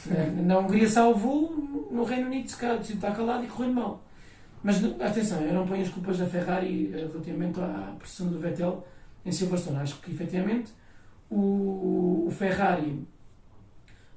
[0.06, 4.02] Na- Na Hungria salvou, no Reino Unido se calhar, está calado e correndo mal.
[4.62, 8.86] Mas atenção, eu não ponho as culpas da Ferrari eh, relativamente à pressão do Vettel
[9.24, 9.78] em Silverstone.
[9.78, 10.72] Acho que efetivamente
[11.30, 13.06] o, o Ferrari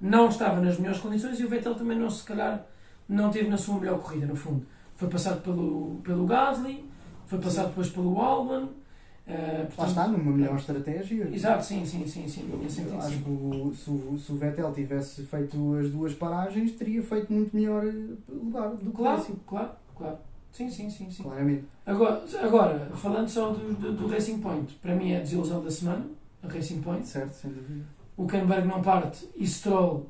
[0.02, 2.66] não estava nas melhores condições e o Vettel também não se calhar
[3.08, 4.66] não teve na sua melhor corrida, no fundo.
[4.96, 6.89] Foi passado pelo, pelo Gasly,
[7.30, 7.70] foi passado Sim.
[7.70, 8.70] depois pelo Albon.
[9.28, 11.30] eh, Lá portanto- está, numa melhor estratégia.
[11.32, 13.22] Exato, sim, sim, sim, sim, sentido, Acho sim.
[13.24, 17.56] que o- se, o, se o Vettel tivesse feito as duas paragens, teria feito muito
[17.56, 17.92] melhor eh,
[18.28, 19.40] lugar do Claro, clássico.
[19.46, 20.18] claro, claro.
[20.52, 21.22] Sim, sim, sim, sim.
[21.22, 21.64] Claramente.
[21.86, 25.70] Agora, agora falando só do, do, do Racing Point, para mim é a desilusão da
[25.70, 26.08] semana,
[26.42, 27.08] a Racing Point.
[27.08, 27.86] Certo, sem dúvida.
[28.18, 30.08] O Canberg não parte e Stroll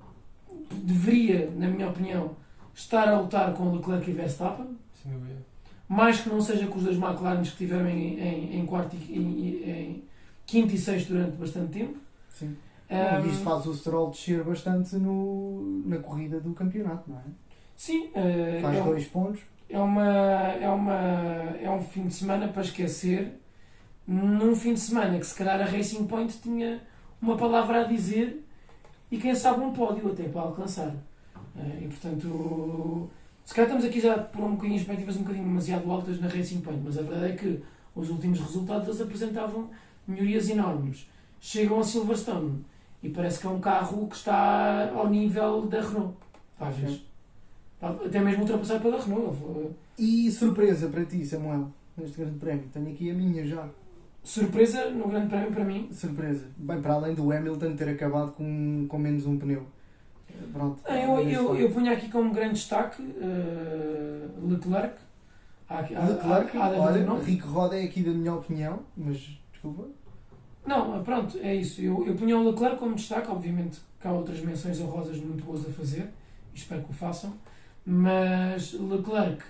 [0.71, 2.31] deveria, na minha opinião,
[2.73, 4.77] estar a lutar com Leclerc e Verstappen.
[5.03, 5.48] Sem dúvida.
[5.89, 9.17] Mais que não seja com os dois McLaren que estiveram em, em, em quarto e
[9.17, 10.03] em, em
[10.45, 11.97] quinto e sexto durante bastante tempo.
[12.29, 12.55] Sim.
[12.89, 17.21] Ahm, E isto faz o Stroll descer bastante no, na corrida do campeonato, não é?
[17.75, 19.41] sim, eh, Faz é um- dois pontos.
[19.69, 20.93] é uma é uma
[21.61, 23.39] é um fim de semana para esquecer
[24.07, 26.81] num fim de semana que se calhar a Racing Point tinha
[27.21, 28.43] uma palavra a dizer
[29.11, 30.93] e quem sabe um pódio até para alcançar
[31.57, 33.09] Eh, e portanto
[33.49, 36.61] se calhar estamos aqui já por um bocadinho expectativas um bocadinho demasiado altas na Racing
[36.61, 37.59] Point mas a verdade é que
[37.95, 39.71] os últimos resultados eles apresentavam
[40.07, 41.09] melhorias enormes
[41.41, 42.63] chegam a Silverstone
[43.01, 46.13] e parece que é um carro que está ao nível da Renault
[46.59, 47.01] talvez
[47.81, 49.35] até mesmo ultrapassado pela Renault
[49.97, 52.65] E surpresa para ti, Samuel, neste grande prémio.
[52.71, 53.67] Tenho aqui a minha já.
[54.21, 55.87] Surpresa no Grande Prémio para mim.
[55.93, 56.45] Surpresa.
[56.57, 59.65] Bem, para além do Hamilton ter acabado com, com menos um pneu.
[60.53, 60.79] Pronto.
[60.85, 64.95] Ah, Eu, eu, eu punha aqui como grande destaque eh, Leclerc.
[65.69, 67.13] Há, há, Leclerc, há, há olha.
[67.23, 69.17] Rico Roda é aqui da minha opinião, mas
[69.51, 69.85] desculpa.
[70.65, 71.81] Não, pronto, é isso.
[71.81, 75.67] Eu, eu punha o Leclerc como destaque, obviamente que há outras menções honrosas muito boas
[75.67, 76.09] a fazer,
[76.53, 77.33] espero que o façam,
[77.85, 79.43] mas Leclerc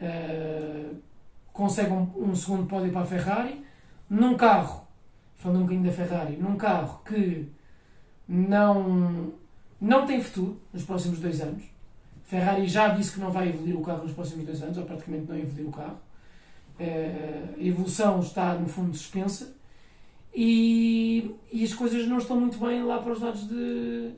[0.00, 0.90] eh,
[1.52, 3.64] consegue um, um segundo pódio para a Ferrari,
[4.08, 4.86] num carro,
[5.36, 7.48] falando um bocadinho da Ferrari, num carro que
[8.28, 9.32] não,
[9.80, 11.62] não tem futuro nos próximos dois anos.
[12.24, 15.26] Ferrari já disse que não vai evoluir o carro nos próximos dois anos, ou praticamente
[15.28, 15.98] não evoluir o carro.
[16.78, 19.54] Eh, a evolução está, no fundo, suspensa
[20.34, 24.12] e, e as coisas não estão muito bem lá para os lados de,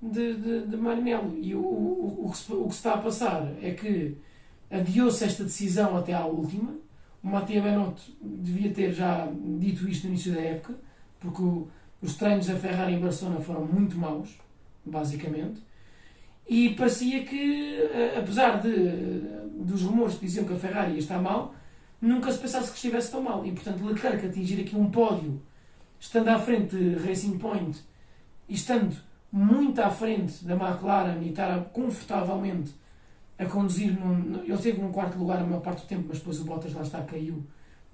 [0.00, 1.36] de, de, de Marinello.
[1.40, 4.16] E o, o, o, que se, o que se está a passar é que
[4.70, 6.74] adiou-se esta decisão até à última.
[7.22, 10.74] O Mattia Benotto devia ter já dito isto no início da época,
[11.18, 11.42] porque
[12.00, 14.38] os treinos da Ferrari em Barcelona foram muito maus,
[14.84, 15.62] basicamente.
[16.48, 18.70] E parecia que, eh, apesar de,
[19.64, 21.54] dos rumores que diziam que a Ferrari estar mal,
[22.00, 23.44] nunca se pensasse que estivesse tão mal.
[23.44, 25.42] E, portanto, Leclerc atingir aqui um pódio,
[26.00, 27.78] estando à frente de Racing Point
[28.48, 28.96] e estando
[29.30, 32.74] muito à frente da McLaren e estar confortavelmente
[33.38, 33.92] a conduzir.
[33.92, 36.72] Num, ele esteve num quarto lugar a maior parte do tempo, mas depois o Bottas
[36.72, 37.44] lá está, caiu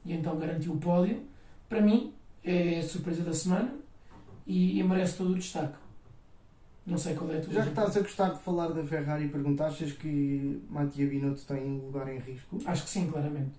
[0.05, 1.23] e então garantiu o pódio.
[1.69, 2.13] Para mim,
[2.45, 3.75] é a surpresa da semana
[4.47, 5.84] e, e merece todo o destaque.
[6.87, 9.29] Não sei qual é a tua Já que estás a gostar de falar da Ferrari,
[9.29, 12.59] perguntar achas que Mattia Binotto tem um lugar em risco?
[12.67, 13.53] Acho que sim, claramente.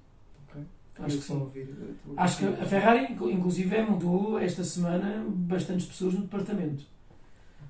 [0.47, 0.61] Ok.
[0.99, 1.33] Acho que sim.
[1.33, 1.75] ouvir
[2.15, 2.65] Acho que a.
[2.65, 6.83] Ferrari, inclusive, mudou esta semana bastantes pessoas no departamento.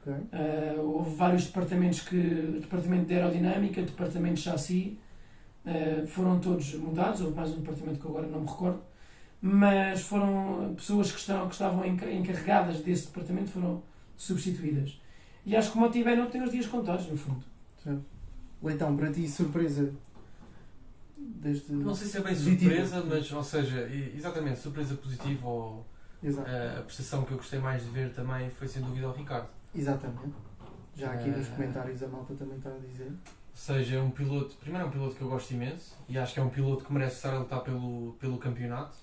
[0.01, 0.13] Ok.
[0.13, 2.17] Uh, houve vários departamentos que.
[2.61, 4.99] Departamento de aerodinâmica, departamento de chassi,
[5.65, 7.21] uh, foram todos mudados.
[7.21, 8.81] Houve mais um departamento que agora não me recordo.
[9.41, 13.81] Mas foram pessoas que, estão, que estavam enca- encarregadas desse departamento foram
[14.17, 14.99] substituídas.
[15.45, 17.43] E acho que o Motiva não tem os dias contados, no fundo.
[18.63, 19.93] Leitão, para ti, surpresa
[21.17, 21.71] deste.
[21.71, 22.59] Não sei se é bem Positivo.
[22.71, 25.85] surpresa, mas, ou seja, exatamente, surpresa positiva ou
[26.23, 26.49] Exato.
[26.49, 29.47] eh, a prestação que eu gostei mais de ver também foi sem dúvida o Ricardo.
[29.73, 30.33] Exatamente.
[30.95, 33.09] Já aqui nos Eh, comentários a malta também está a dizer.
[33.09, 33.15] Ou
[33.53, 36.39] seja, é um piloto, primeiro é um piloto que eu gosto imenso e acho que
[36.39, 38.97] é um piloto que merece estar a lutar pelo, pelo campeonato.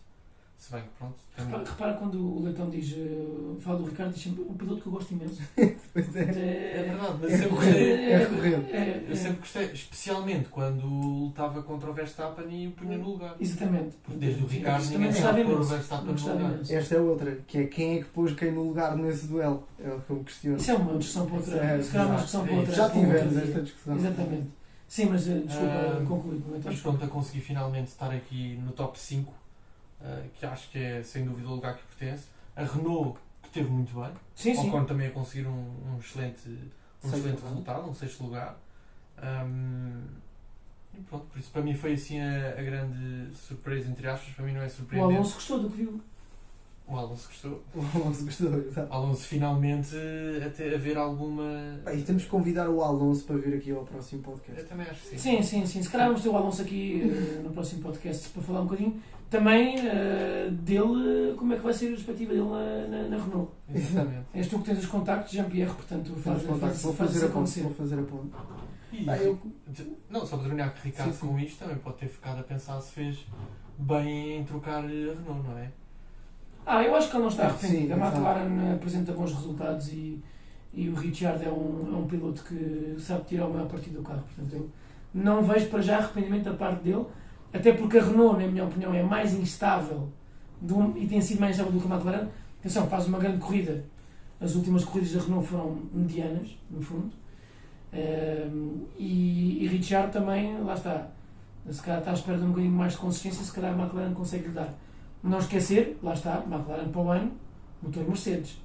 [0.63, 2.93] Se bem que pronto, tem- Repara, repara quando o Leitão diz.
[2.93, 5.43] uh, fala do Ricardo, diz sempre um piloto que eu gosto imenso.
[5.93, 6.21] Pois é.
[6.21, 8.13] é verdade, mas É eu gostei.
[8.13, 8.73] É recorrente.
[8.73, 13.11] é- Eu é- sempre gostei, especialmente quando lutava contra o Verstappen e o punha no
[13.11, 13.35] lugar.
[13.41, 13.97] Exatamente.
[14.05, 15.65] Porque desde o Ricardo ninguém sabe pôr o.
[15.65, 16.61] Verstappen no lugar.
[16.71, 19.67] Esta é outra, que é quem é que pôs quem no lugar nesse duelo?
[19.81, 20.57] É o que eu me questiono.
[20.59, 21.57] Isso é uma discussão para outra.
[21.59, 22.75] É, se calhar uma discussão para É outra.
[22.77, 23.97] Já tivemos esta discussão.
[23.97, 24.47] Exatamente.
[24.87, 26.35] Sim, mas uh, desculpa, conclui.
[26.51, 29.33] Leitão, Mas pronto, a conseguir finalmente estar aqui no top 5,
[30.05, 32.27] eh, que acho que é sem dúvida o lugar que pertence.
[32.57, 34.13] A Renault, que teve muito bem.
[34.35, 34.69] Sim, sim.
[34.69, 35.53] Ocon também a conseguir um,
[35.95, 36.49] um excelente,
[37.03, 38.57] um excelente resultado, um sexto lugar.
[39.19, 40.05] Ahm,
[40.95, 44.35] e pronto, por isso para mim foi assim a, a grande surpresa, entre aspas.
[44.35, 45.15] Para mim não é O surpreendente.
[45.15, 46.01] Alonso gostou do que viu.
[46.93, 47.63] O Alonso gostou.
[47.75, 48.93] O Alonso gostou, exato.
[48.93, 51.43] O Alonso finalmente eh, até haver alguma.
[51.95, 54.65] E temos que convidar o Alonso para vir aqui ao próximo Eu podcast.
[54.65, 55.19] também acho que sim.
[55.19, 55.83] Sim, sim, sim.
[55.83, 59.01] Se calhar vamos ter o Alonso aqui uh, no próximo podcast para falar um bocadinho
[59.31, 63.51] também uh, dele, como é que vai ser a perspectiva dele na, na, na Renault.
[63.75, 64.27] Exatamente.
[64.35, 67.33] És tu que tens os contactos, Jean-Pierre, portanto faz, faz, Vou faz fazer a ponte.
[67.33, 67.63] acontecer.
[67.63, 68.31] Vou fazer a ponte.
[68.93, 69.39] E, Ah, eu-
[70.11, 71.27] Não, só para terminar que Ricardo Sim, sim.
[71.29, 73.27] com isto também pode ter ficado a pensar se fez
[73.79, 75.71] bem em trocar a Renault, não é?
[76.65, 77.95] Ah, eu acho que ele não está Sim, arrependido.
[77.95, 77.97] a.
[77.97, 80.23] McLaren apresenta bons resultados e,
[80.73, 84.03] e o Richard é um, é um piloto que sabe tirar o maior partido do
[84.03, 84.23] carro.
[84.23, 84.71] Portanto, eu
[85.15, 87.05] não vejo para já arrependimento da parte dele,
[87.53, 90.09] até porque a Renault, na minha opinião, é mais instável
[90.61, 92.29] do- e tem sido mais instável do que a McLaren.
[92.61, 93.85] Atenção, faz uma grande corrida.
[94.41, 97.11] As últimas corridas da Renault foram medianas, no fundo.
[97.93, 101.09] Ehm, e, e Richard também, lá está.
[101.71, 104.15] Se calhar está à espera de um bocadinho mais de consistência, se calhar a McLaren
[104.15, 104.73] consegue lhe dar.
[105.23, 107.33] Não esquecer, lá está, McLaren para o ano,
[107.83, 108.61] motor Mercedes.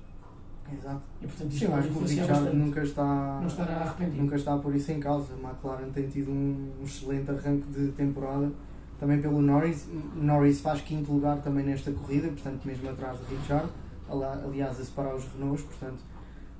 [0.71, 1.01] Exato.
[1.21, 4.21] E portanto isto Sim, acho que o Richard nunca está, Não estará arrependido.
[4.23, 5.27] nunca está a pôr isso em causa.
[5.33, 8.51] A McLaren tem tido um excelente arranque de temporada,
[8.99, 9.87] também pelo Norris.
[10.15, 13.69] Norris faz quinto lugar também nesta corrida, portanto, mesmo atrás do Richard.
[14.09, 15.99] Ali- Aliás, a separar os Renaults, portanto,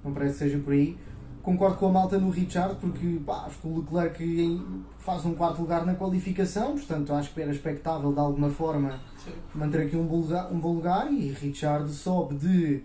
[0.05, 0.97] não parece que seja por aí.
[1.41, 4.61] Concordo com a malta no Richard, porque pá, acho que o Leclerc
[5.07, 9.31] faz um quarto lugar na qualificação, portanto, acho que era expectável de alguma forma Sim.
[9.55, 12.83] manter aqui um bom lugar, um bom lugar e Richard sobe de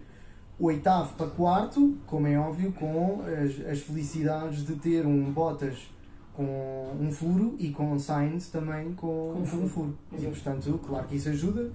[0.56, 5.76] oitavo para quarto, como é óbvio, com as, as felicidades de ter um Bottas
[6.32, 9.68] com um furo e com Sainz também com, Com um com um furo.
[9.68, 9.98] furo.
[10.12, 11.72] E portanto, claro que isso ajuda.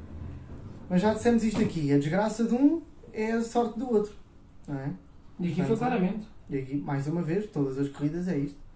[0.90, 2.82] Mas já dissemos isto aqui: a desgraça de um
[3.12, 4.14] é a sorte do outro.
[4.66, 4.94] Não é?
[5.42, 6.26] E aqui foi claramente.
[6.50, 8.67] E aqui, mais uma vez, todas as corridas é isto.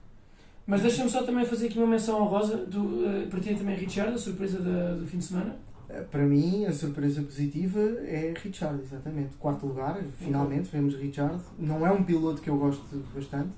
[0.66, 4.14] Mas deixa-me só também fazer aqui uma menção honrosa do, uh, para ti também, Richard,
[4.14, 5.56] a surpresa da- do fim de semana.
[5.90, 9.36] Eh, Para mim, a surpresa positiva é Richard, exatamente.
[9.38, 11.40] Quarto lugar, finalmente, vemos Richard.
[11.60, 13.50] Não é um piloto que eu gosto bastante,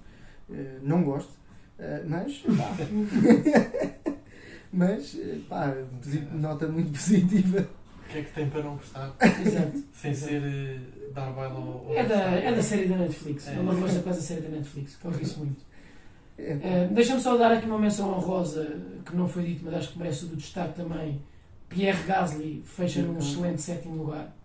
[0.51, 1.31] eh, não gosto,
[1.77, 2.37] eh, mas.
[2.57, 2.75] pá.
[4.73, 5.15] mas,
[5.47, 7.67] pá, posi- nota muito positiva.
[8.07, 9.13] O que é que tem para não gostar?
[9.45, 9.83] Exato.
[9.93, 10.31] Sem Exato.
[10.31, 10.79] ser eh,
[11.13, 11.85] dar baila ao.
[11.87, 13.47] ao É da, é da série da Netflix.
[13.47, 13.55] É.
[13.55, 15.61] É uma gosta quase da série da Netflix, que eu isso muito.
[16.37, 19.91] É, Eh, Deixa-me só dar aqui uma menção honrosa que não foi dito, mas acho
[19.93, 21.21] que merece o destaque também.
[21.69, 23.17] Pierre Gasly fecha num Uhum.
[23.19, 24.35] excelente sétimo lugar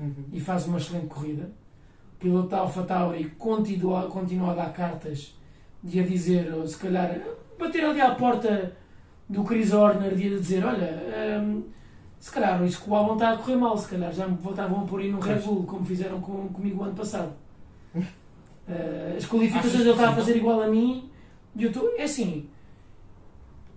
[0.00, 0.12] uhum.
[0.32, 1.50] e faz uma excelente corrida.
[2.14, 5.34] O piloto da AlphaTauri continua, continua a dar cartas
[5.84, 7.18] e a dizer, ou se calhar,
[7.58, 8.72] bater ali à porta
[9.28, 11.62] do Chris Horner e a dizer: Olha, hum,
[12.18, 14.80] se calhar isso que o álbum está a correr mal, se calhar já me voltavam
[14.80, 15.36] a pôr aí no Red.
[15.40, 17.32] Bull, como fizeram com, comigo o ano passado.
[18.70, 21.07] Eh, as qualificações ele está a fazer igual a mim
[21.64, 21.94] eu.
[21.96, 22.48] É assim,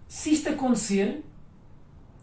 [0.07, 1.23] se isto acontecer,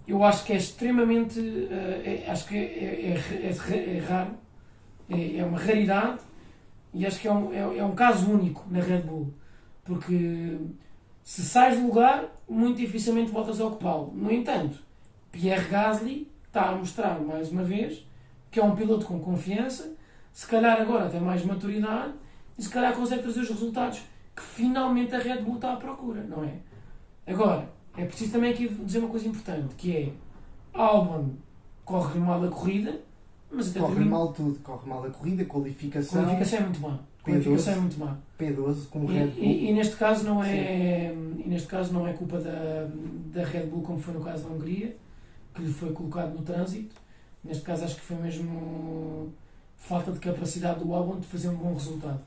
[0.06, 1.38] eu acho que é extremamente.
[1.70, 4.32] eh, é- acho que é, é- é- é- é raro,
[5.10, 6.20] é, é uma raridade
[6.94, 9.32] e acho que é um, é, é um caso único na Red Bull.
[9.84, 10.56] Porque
[11.22, 14.12] se sais do lugar, muito dificilmente voltas a ocupá-lo.
[14.14, 14.78] No entanto,
[15.30, 18.06] Pierre Gasly está a mostrar mais uma vez
[18.50, 19.94] que é um piloto com confiança,
[20.32, 22.14] se calhar agora tem mais maturidade
[22.58, 24.00] e se calhar consegue trazer os resultados
[24.38, 26.54] que finalmente a Red Bull está à procura, não é?
[27.26, 30.12] Agora, é preciso também aqui dizer uma coisa importante, que é
[30.72, 31.30] Albon
[31.84, 33.00] corre mal a corrida,
[33.50, 36.98] mas até Corre mal tudo, corre mal a corrida, a qualificação, qualificação é muito má.
[37.24, 38.16] Qualificação é muito má.
[38.38, 39.42] P12 com o E, Red Bull.
[39.44, 42.88] e- e neste caso não é e neste caso não é culpa da,
[43.32, 44.96] da Red Bull como foi no caso da Hungria
[45.54, 46.94] que lhe foi colocado no trânsito
[47.42, 49.32] neste caso acho que foi mesmo
[49.76, 52.20] falta de capacidade do Albon de fazer um bom resultado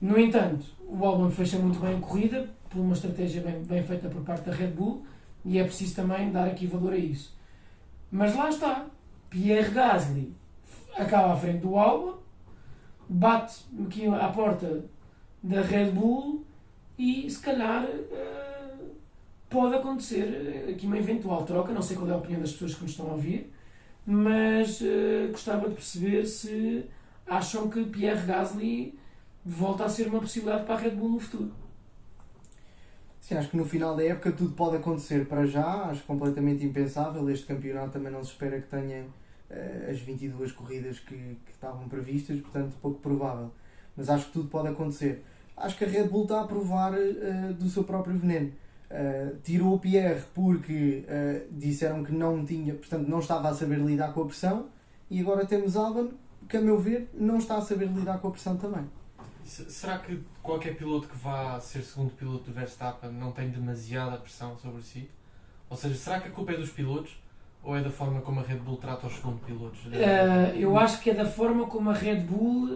[0.00, 4.08] no entanto o Albon fecha muito bem a corrida por uma estratégia bem, bem feita
[4.08, 5.04] por parte da Red Bull
[5.44, 7.36] e é preciso também dar aqui valor a isso.
[8.10, 8.86] Mas lá está
[9.30, 10.32] Pierre Gasly
[10.96, 12.18] acaba à frente do Albon
[13.08, 14.84] bate aqui à porta
[15.42, 16.44] da Red Bull
[16.98, 18.56] e se calhar eh,
[19.48, 22.74] pode acontecer eh, aqui uma eventual troca, não sei qual é a opinião das pessoas
[22.74, 23.52] que nos estão a ouvir,
[24.04, 26.84] mas eh, gostava de perceber se
[27.26, 28.98] acham que Pierre Gasly
[29.46, 31.52] volta a ser uma possibilidade para a Red Bull no futuro.
[33.20, 37.28] Sim, acho que no final da época tudo pode acontecer para já, acho completamente impensável.
[37.30, 39.04] Este campeonato também não se espera que tenha
[39.48, 43.50] eh, as 22 corridas que, que estavam previstas, portanto, pouco provável.
[43.96, 45.24] Mas acho que tudo pode acontecer.
[45.56, 48.52] Acho que a Red Bull está a provar eh, do seu próprio veneno.
[48.90, 51.04] Eh, tirou o Pierre porque
[51.50, 54.66] disseram que não tinha, portanto, não estava a saber lidar com a pressão,
[55.10, 56.10] e agora temos Albon
[56.48, 58.86] que, a meu ver, não está a saber lidar com a pressão também.
[59.46, 64.16] Se- Será que qualquer piloto que vá ser segundo piloto do Verstappen não tem demasiada
[64.18, 65.08] pressão sobre si?
[65.70, 67.16] Ou seja, será que a culpa é dos pilotos
[67.62, 69.78] ou é da forma como a Red Bull trata os segundo pilotos?
[69.92, 72.70] Eh, eu acho que é da forma como a Red Bull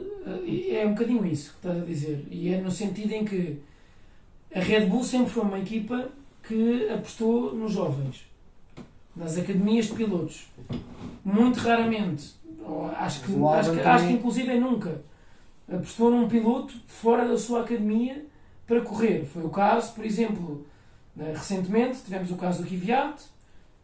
[0.46, 3.60] eh, é um bocadinho isso que estás a dizer, e é no sentido em que
[4.54, 6.08] a Red Bull sempre foi uma equipa
[6.42, 8.24] que apostou nos jovens,
[9.14, 10.48] nas academias de pilotos.
[11.24, 12.34] Muito raramente,
[12.96, 15.00] acho que, acho que, acho que inclusive nunca,
[15.70, 18.24] apostou num piloto fora da sua academia
[18.66, 19.24] para correr.
[19.24, 20.66] Foi o caso, por exemplo,
[21.14, 23.22] né, recentemente tivemos o caso do Kvyat,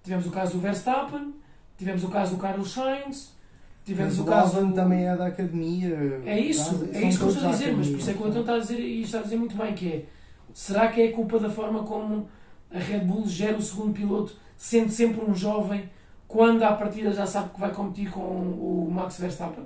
[0.03, 1.35] tivemos o caso do Verstappen,
[1.79, 3.33] tivemos o caso do Carlos Sainz,
[3.85, 4.75] tivemos Mas o caso do...
[4.75, 6.21] também é da academia.
[6.25, 8.27] É isso, é isso que eu estou a dizer, mas por isso é que o.
[8.27, 10.05] Antônio está a dizer e está a dizer muito bem que é
[10.57, 12.29] será que é culpa da forma como
[12.73, 15.89] a Red Bull gera o segundo piloto, sendo sempre um jovem,
[16.27, 19.65] quando à partida já sabe que vai competir com o Max Verstappen?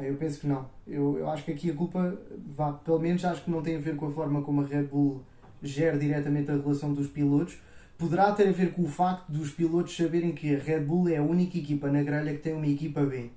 [0.00, 0.66] Ah, eu penso que não.
[0.86, 2.16] Eu, eu acho que aqui a culpa,
[2.56, 4.84] vá, pelo menos acho que não tem a ver com a forma como a Red
[4.84, 5.22] Bull
[5.62, 7.58] gera diretamente a relação dos pilotos.
[7.98, 11.18] Poderá ter a ver com o facto dos pilotos saberem que a Red Bull é
[11.18, 13.30] a única equipa na grelha que tem uma equipa B.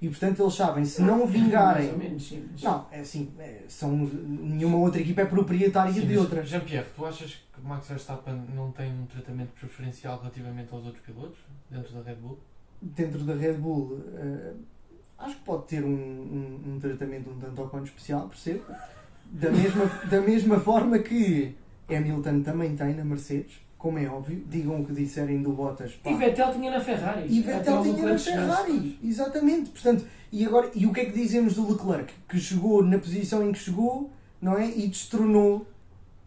[0.00, 1.90] E portanto eles sabem, se não Mais vingarem.
[1.90, 2.46] ou menos, sim.
[2.52, 6.44] mas- Não, é assim, é, são, nenhuma outra equipa é proprietária Sim, de outra.
[6.44, 11.38] Jean-Pierre, tu achas que Max Verstappen não tem um tratamento preferencial relativamente aos outros pilotos
[11.70, 12.38] dentro da Red Bull?
[12.80, 14.52] Dentro da Red Bull, eh,
[15.18, 18.64] acho que pode ter um, um, um tratamento um tanto ou quanto especial, percebo.
[19.24, 21.54] Da mesma, da mesma forma que
[21.88, 25.92] Hamilton também tem na Mercedes, como é óbvio, digam o que disserem do Bottas.
[25.94, 26.10] pá.
[26.10, 27.26] E Vettel tinha na Ferrari.
[27.28, 28.18] E Vettel tinha na.
[28.18, 29.70] Ferrari, exatamente.
[29.70, 32.12] Portanto, e, agora, e o que é que dizemos do Leclerc?
[32.28, 34.10] Que chegou na posição em que chegou,
[34.40, 34.68] não é?
[34.68, 35.66] E destronou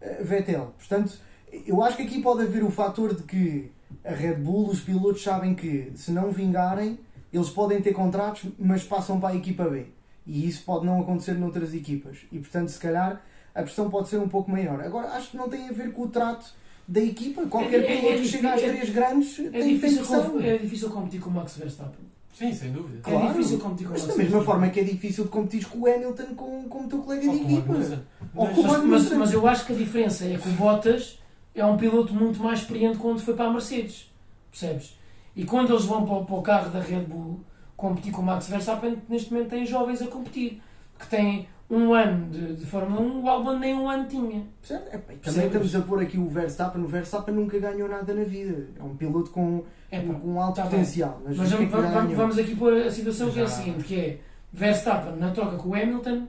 [0.00, 0.72] eh, Vettel.
[0.78, 1.18] Portanto,
[1.66, 3.70] eu acho que aqui pode haver o fator de que
[4.04, 6.98] a Red Bull, os pilotos sabem que se não vingarem,
[7.32, 9.86] eles podem ter contratos, mas passam para a equipa B.
[10.26, 12.18] E isso pode não acontecer noutras equipas.
[12.30, 13.20] E portanto, se calhar,
[13.54, 14.80] a pressão pode ser um pouco maior.
[14.80, 16.52] Agora, acho que não tem a ver com o trato
[16.86, 17.46] da equipa.
[17.46, 19.98] Qualquer É- é- piloto é que chega às é- três grandes É tem, tem difícil,
[20.06, 20.30] pressão.
[20.30, 22.10] com- é difícil competir com o Max Verstappen.
[22.32, 23.00] Sim, sem dúvida.
[23.06, 23.28] É Claro.
[23.28, 25.86] difícil competir com o Mas da mesma forma que é difícil de competir com o
[25.92, 27.72] Hamilton com, com o teu colega Ou de equipa.
[27.72, 27.88] Mas-
[28.34, 31.18] com o Mas, mas eu acho que a diferença é que o Bottas
[31.54, 34.10] é um piloto muito mais experiente quando foi para a Mercedes.
[34.50, 34.98] Percebes?
[35.40, 37.40] E quando eles vão para, o- para o carro da Red Bull
[37.76, 40.60] competir com o Max Verstappen, neste momento têm jovens a competir.
[40.98, 44.40] Que têm um ano de, de Fórmula 1, o Albon nem um ano tinha.
[44.62, 45.44] E também Percebes?
[45.46, 46.82] estamos a pôr aqui o Verstappen.
[46.82, 48.68] O Verstappen nunca ganhou nada na vida.
[48.78, 50.70] É um piloto com, É, com alto tá bem.
[50.72, 51.22] potencial.
[51.24, 52.16] Mas, Mas é vamos, ganhou?
[52.16, 53.52] vamos aqui pôr a situação que é a Já.
[53.52, 54.18] seguinte, que é
[54.52, 56.26] Verstappen na troca com o Hamilton,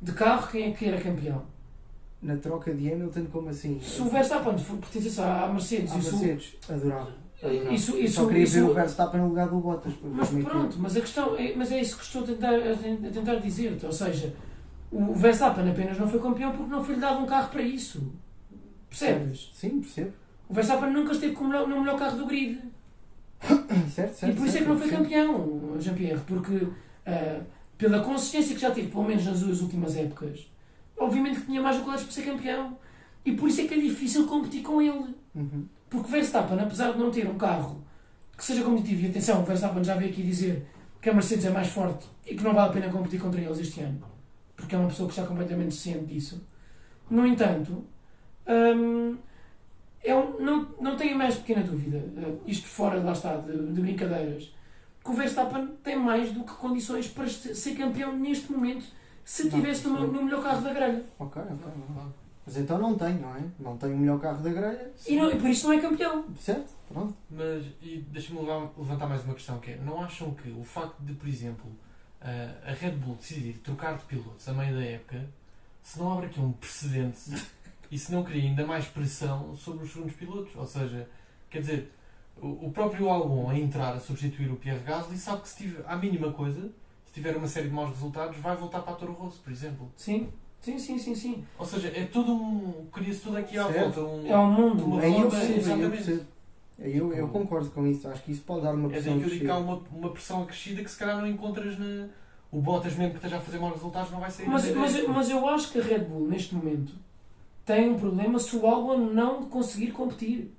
[0.00, 1.42] de carro, quem é que era campeão?
[2.22, 3.78] Na troca de Hamilton, como assim?
[3.82, 6.56] Se o Verstappen for- pertencesse à Mercedes, À e se o- Mercedes.
[6.70, 7.10] Adorava.
[7.48, 7.74] Adorava.
[7.74, 9.92] Isso- isso- Só queria isso- ver o Verstappen no lugar do Bottas.
[10.02, 13.06] Mas pronto, mas a questão é, mas é isso que estou a tentar, a ten-
[13.06, 13.84] a tentar dizer-te.
[13.86, 14.34] Ou seja,
[14.90, 18.12] o Verstappen apenas não foi campeão porque não foi-lhe dado um carro para isso.
[18.88, 19.50] Percebes?
[19.54, 20.12] Sim, percebo.
[20.48, 22.58] O Verstappen nunca esteve com o melhor, no melhor carro do grid.
[23.92, 24.32] Certo, certo.
[24.32, 26.20] e por isso é que não foi campeão, Jean-Pierre.
[26.26, 26.66] Porque
[27.06, 27.40] ah,
[27.76, 30.46] pela consistência que já teve, pelo menos nas duas últimas épocas,
[30.96, 32.76] obviamente que tinha mais qualidades para ser campeão.
[33.24, 35.14] E por isso é que é difícil competir com ele.
[35.34, 35.64] Uhum.
[35.94, 37.84] Porque o Verstappen, apesar de não ter um carro
[38.36, 40.66] que seja competitivo, e atenção, o Verstappen já veio aqui dizer
[41.00, 43.58] que a Mercedes é mais forte e que não vale a pena competir contra eles
[43.60, 44.02] este ano,
[44.56, 46.44] porque é uma pessoa que está completamente ciente disso.
[47.08, 47.84] No entanto,
[48.48, 49.16] hum,
[50.02, 53.80] é um- não, não tenho mais pequena dúvida, eh, isto fora, lá está, de, de
[53.80, 54.52] brincadeiras,
[55.04, 58.84] que o Verstappen tem mais do que condições para ser campeão neste momento,
[59.22, 61.04] se estivesse no, no melhor carro da grelha.
[61.20, 61.52] Ok, ok.
[61.52, 62.23] ok.
[62.46, 63.42] Mas então não tem, não é?
[63.58, 64.90] Não tem o melhor carro da grelha.
[65.06, 66.24] E, não- e por isso não é campeão.
[66.38, 66.68] Certo?
[66.88, 67.14] Pronto.
[67.30, 71.14] Mas, e deixa-me levantar mais uma questão, que é, não acham que o facto de,
[71.14, 71.66] por exemplo,
[72.20, 75.26] a Red Bull decidir trocar de pilotos a meio da época,
[75.82, 77.18] se não abre aqui um precedente
[77.90, 80.54] e se não cria ainda mais pressão sobre os segundos pilotos?
[80.56, 81.08] Ou seja,
[81.50, 81.92] quer dizer,
[82.40, 85.84] o, o próprio Albon a entrar a substituir o Pierre Gasly sabe que se tiver
[85.86, 86.70] a mínima coisa,
[87.06, 89.90] se tiver uma série de maus resultados, vai voltar para a Toro Rosso, por exemplo.
[89.96, 90.28] Sim,
[90.64, 91.14] sim, sim, sim.
[91.14, 91.44] sim.
[91.58, 92.86] Ou seja, é todo um.
[92.92, 94.00] Cria-se tudo aqui à Certo.
[94.00, 94.00] volta.
[94.00, 94.84] Um, É um mundo.
[94.86, 96.24] Uma Aí eu forma- percebo, aí eu percebo.
[96.78, 98.08] Eu, eu concordo com isso.
[98.08, 99.12] Acho que isso pode dar uma É pressão.
[99.12, 101.78] daí que eu digo que há uma, uma pressão acrescida que se calhar não encontras
[101.78, 102.08] na.
[102.50, 105.28] O Bottas mesmo que esteja a fazer maus resultados não vai sair Mas, mas, mas
[105.30, 106.92] eu acho que a Red Bull, neste momento,
[107.64, 110.52] tem um problema se o Albon não conseguir competir.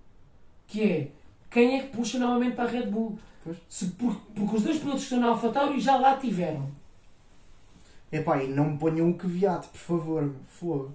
[0.67, 1.07] Que é,
[1.49, 3.17] quem é que puxa novamente para a Red Bull?
[3.43, 3.57] Pois.
[3.69, 6.67] Se, por- porque os dois pilotos que estão na AlphaTauri já lá tiveram.
[8.11, 10.31] Epá, e não me ponham o que viado, por favor.
[10.47, 10.93] Fogo.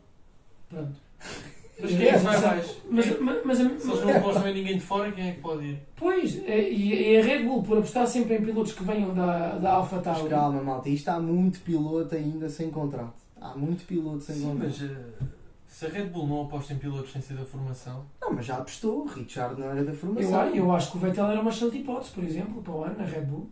[0.68, 0.96] Pronto.
[1.82, 2.76] Mas quem é que vai Mas- mais?
[2.90, 5.40] Mas, Quem- mas, mas, Se eles não gostam de ninguém de fora, quem é que
[5.40, 5.78] pode ir?
[5.96, 9.52] pois, é- e, e a Red Bull, por apostar sempre em pilotos que venham da,
[9.52, 10.90] da Mas AlphaTauri, calma, malta.
[10.90, 13.14] Isto há muito piloto ainda sem contrato.
[13.40, 14.68] Há muito piloto sem Sim, contrato.
[14.78, 15.26] mas eh,
[15.66, 18.58] se a Red Bull não aposta em pilotos sem ser da formação, Não, mas já
[18.58, 19.06] apostou.
[19.06, 20.38] Richard não era da eu, formação.
[20.38, 22.98] a- eu acho que o Vettel era uma excelente hipótese, por exemplo, para o ano
[22.98, 23.48] na Red Bull.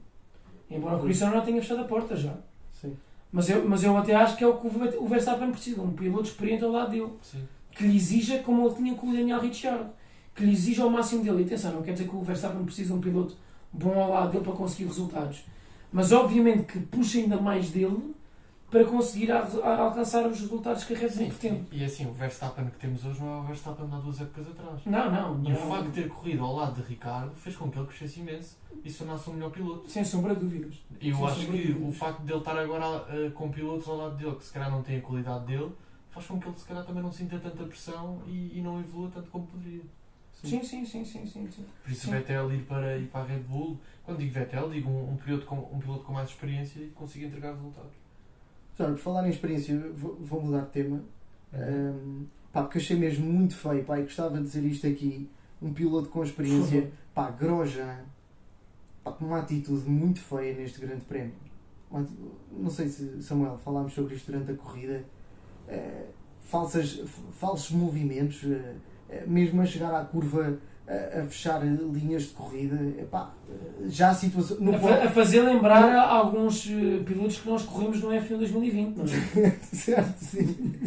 [0.70, 2.34] Embora o Cristiano não tenha fechado a porta já.
[3.30, 5.82] Mas eu, mas eu até acho que é o que o Ver- o Verstappen precisa,
[5.82, 7.46] um piloto experiente ao lado dele, sim.
[7.72, 9.90] que lhe exija, como ele tinha com o Daniel Ricciardo,
[10.34, 11.42] que lhe exija ao máximo dele.
[11.42, 13.36] E atenção, não quer dizer que o Verstappen precisa de um piloto
[13.72, 15.44] bom ao lado dele para conseguir resultados,
[15.92, 18.14] mas obviamente que puxa ainda mais dele
[18.70, 21.64] para conseguir a- a- alcançar os resultados que a Red Bull Sim, pretende.
[21.72, 24.46] E assim, o Verstappen que temos hoje não é o Verstappen de há duas épocas
[24.48, 24.80] atrás.
[24.84, 25.68] Não, não, E o não.
[25.70, 28.90] facto de ter corrido ao lado de Ricardo fez com que ele crescesse imenso e
[28.90, 29.88] se tornasse um melhor piloto.
[29.88, 30.74] Sem sombra de dúvidas.
[31.00, 33.96] E eu Sem acho que o facto de ele estar agora eh, com pilotos ao
[33.96, 35.72] lado dele que se calhar não têm a qualidade dele
[36.10, 39.10] faz com que ele se calhar também não sinta tanta pressão e, e não evolua
[39.14, 39.82] tanto como poderia.
[40.42, 41.48] Sim, sim, sim, sim, sim.
[41.50, 41.64] sim.
[41.82, 42.12] Por isso Sim.
[42.12, 45.44] Vettel ir para, ir para a Red Bull, quando digo Vettel, digo um, um, piloto
[45.46, 47.90] com, um piloto com mais experiência e que consiga entregar resultados.
[48.78, 51.02] Já, por falar em experiência, vou, vou mudar de tema.
[51.52, 51.90] Uhum.
[51.90, 55.28] Um, pá, porque achei mesmo muito feio, pá, e gostava de dizer isto aqui.
[55.60, 58.04] Um piloto com experiência, pá, Grosjean,
[59.02, 61.34] pá, com uma atitude muito feia neste grande prémio.
[62.52, 65.04] Não sei se, Samuel, falámos sobre isto durante a corrida.
[65.66, 66.06] Eh,
[66.42, 67.02] falsas,
[67.32, 70.58] falsos movimentos, eh, mesmo a chegar à curva
[71.20, 72.76] a fechar linhas de corrida.
[73.00, 73.32] Epá,
[73.88, 74.56] já a situação.
[74.72, 79.50] A, a fazer lembrar alguns eh, pilotos que nós corremos no F1 2020, não é?
[79.72, 80.78] certo, sim.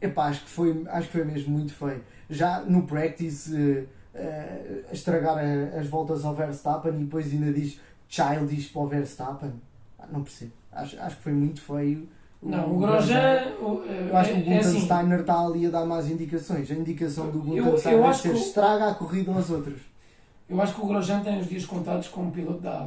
[0.00, 2.02] Epá, acho que, foi, acho que foi mesmo muito feio.
[2.28, 7.78] Já no practice, eh, a estragar a- as voltas ao Verstappen e depois ainda diz
[8.08, 9.52] childish para o Verstappen.
[9.98, 10.52] Ah, não percebo.
[10.72, 12.08] Acho, acho que foi muito feio.
[12.44, 13.52] Não, o Grosjean.
[13.60, 16.10] o- eh, Eu acho que o é, é assim, Gutensteiner está ali a dar más
[16.10, 16.70] indicações.
[16.70, 19.80] A indicação do Eu- eu Gutensteiner acho ser que estraga a corrida aos outros.
[20.48, 22.86] Eu acho que o Grosjean tem os dias contados como piloto da.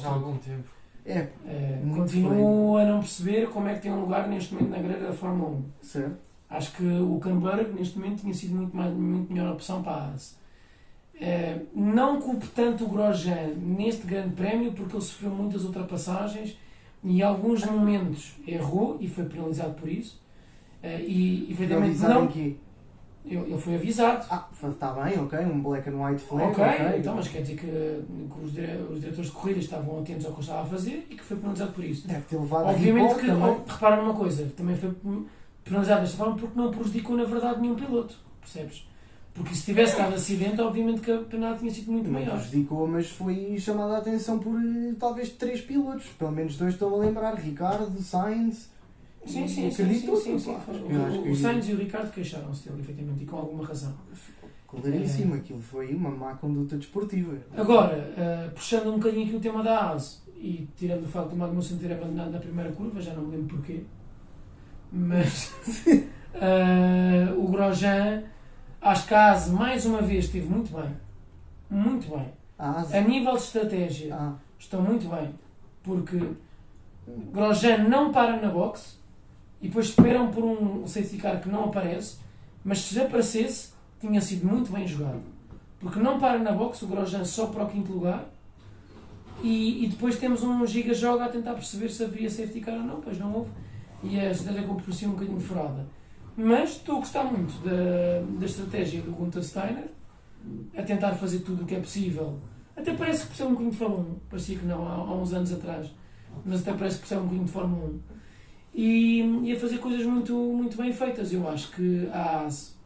[0.00, 0.64] Já há algum tempo.
[1.04, 4.78] É, É, continuo a não perceber como é que tem um lugar neste momento na
[4.78, 5.62] grelha da Fórmula 1.
[5.82, 6.16] certo.
[6.48, 10.04] Acho que o Canberg neste momento tinha sido muito, mais, muito melhor opção para a
[10.06, 10.36] Haas.
[11.20, 16.56] É, não culpo tanto o Grosjean neste grande prémio porque ele sofreu muitas ultrapassagens
[17.04, 20.20] em alguns momentos errou e foi penalizado por isso.
[20.82, 21.48] É, e
[22.04, 22.26] Avisar não.
[22.28, 22.56] quê?
[23.24, 24.24] Ele, foi avisado.
[24.30, 26.46] Ah, está bem, ok, um black and white flag.
[26.52, 26.98] Ok, ok.
[26.98, 30.32] então, mas quer dizer que, que os, dire- os diretores de corrida estavam atentos ao
[30.32, 32.06] que eu estava a fazer e que foi penalizado por isso.
[32.06, 33.48] Deve ter levado a Obviamente recall que, também.
[33.66, 34.94] oh, repara numa coisa, também foi
[35.64, 38.86] penalizado desta forma porque não prejudicou na verdade nenhum piloto, percebes?
[39.36, 42.36] Porque se tivesse dado acidente, obviamente que a penalidade tinha sido muito Não maior.
[42.40, 46.06] prejudicou, mas foi chamada a atenção por eh, talvez três pilotos.
[46.18, 48.70] Pelo menos dois estou a lembrar: Ricardo, Sainz.
[49.26, 53.66] Sim, sim, sim, O, o Sainz e o Ricardo queixaram-se dele, efetivamente, e com alguma
[53.66, 53.92] razão.
[54.68, 55.38] Claríssimo, É.
[55.38, 57.36] aquilo foi uma má conduta desportiva.
[57.56, 61.36] Agora, eh, puxando um bocadinho aqui o tema da ASE e tirando o facto do
[61.36, 63.82] Magnussen ter abandonado na primeira curva, já não me lembro porquê,
[64.92, 65.52] mas
[66.34, 68.22] eh, o Grosjean,
[68.86, 70.96] acho que a ASE mais uma vez esteve muito bem,
[71.68, 72.26] muito bem.
[72.58, 75.34] Ah, A nível de estratégia, ah, estão muito bem,
[75.82, 76.18] porque
[77.32, 78.98] Grosjean não para na box
[79.60, 82.16] e depois esperam por um safety car que não aparece,
[82.64, 85.22] mas se aparecesse, tinha sido muito bem jogado.
[85.80, 88.24] Porque não para na box, o Grosjean só para o quinto lugar
[89.42, 92.82] e, e depois temos um giga joga a tentar perceber se havia safety car ou
[92.82, 93.50] não, pois não houve,
[94.02, 95.86] e a estratégia por ser um bocadinho furada.
[96.36, 99.88] Mas estou a gostar muito da, da estratégia do Gunther Steiner,
[100.76, 102.38] a tentar fazer tudo o que é possível.
[102.76, 105.32] Até parece que percebe um bocadinho de Fórmula 1, parecia que não, há, há uns
[105.32, 105.90] anos atrás,
[106.44, 108.00] mas até parece que percebe um bocadinho de Fórmula 1.
[108.74, 111.32] E, e a fazer coisas muito, muito bem feitas.
[111.32, 112.76] Eu acho que a AS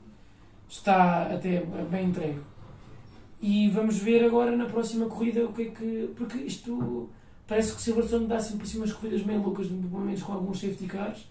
[0.68, 2.38] está até bem entregue.
[3.42, 6.10] E vamos ver agora na próxima corrida o que é que.
[6.16, 7.10] Porque isto
[7.44, 10.60] parece que o Silverstone dá sempre assim umas corridas meio loucas, pelo menos com alguns
[10.60, 11.26] safety cars.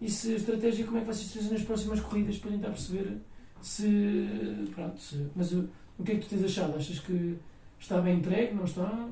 [0.00, 3.18] E se a estratégia, como é que vai ser nas próximas corridas para tentar perceber
[3.60, 4.70] se.
[4.74, 5.68] Pronto, se, mas o,
[5.98, 6.76] o que é que tu tens achado?
[6.76, 7.38] Achas que
[7.78, 8.54] está bem entregue?
[8.54, 9.08] Não está?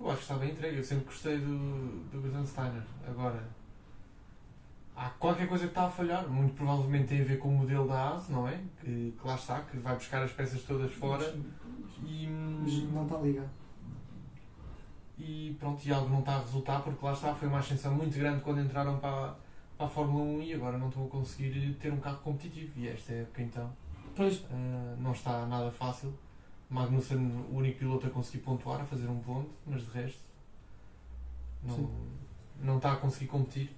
[0.00, 0.78] Eu acho que está bem entregue.
[0.78, 2.82] Eu sempre gostei do, do Steiner.
[3.06, 3.42] Agora,
[4.96, 6.28] há qualquer coisa que está a falhar.
[6.28, 8.60] Muito provavelmente tem a ver com o modelo da ASE, não é?
[8.80, 11.34] Que, que lá está, que vai buscar as peças todas fora.
[12.04, 13.50] E, mas não está ligado.
[15.18, 18.18] e pronto, e algo não está a resultar porque lá está, foi uma ascensão muito
[18.18, 19.36] grande quando entraram para,
[19.78, 22.72] a Fórmula 1 e agora não estão a conseguir ter um carro competitivo.
[22.76, 23.70] E esta época então
[24.16, 26.12] Pois, Uh, não está nada fácil.
[26.70, 27.18] Magnussen,
[27.52, 30.20] o único piloto a conseguir pontuar, a fazer um ponto, mas de resto
[31.62, 31.88] não, Sim.
[32.62, 33.70] não está a conseguir competir.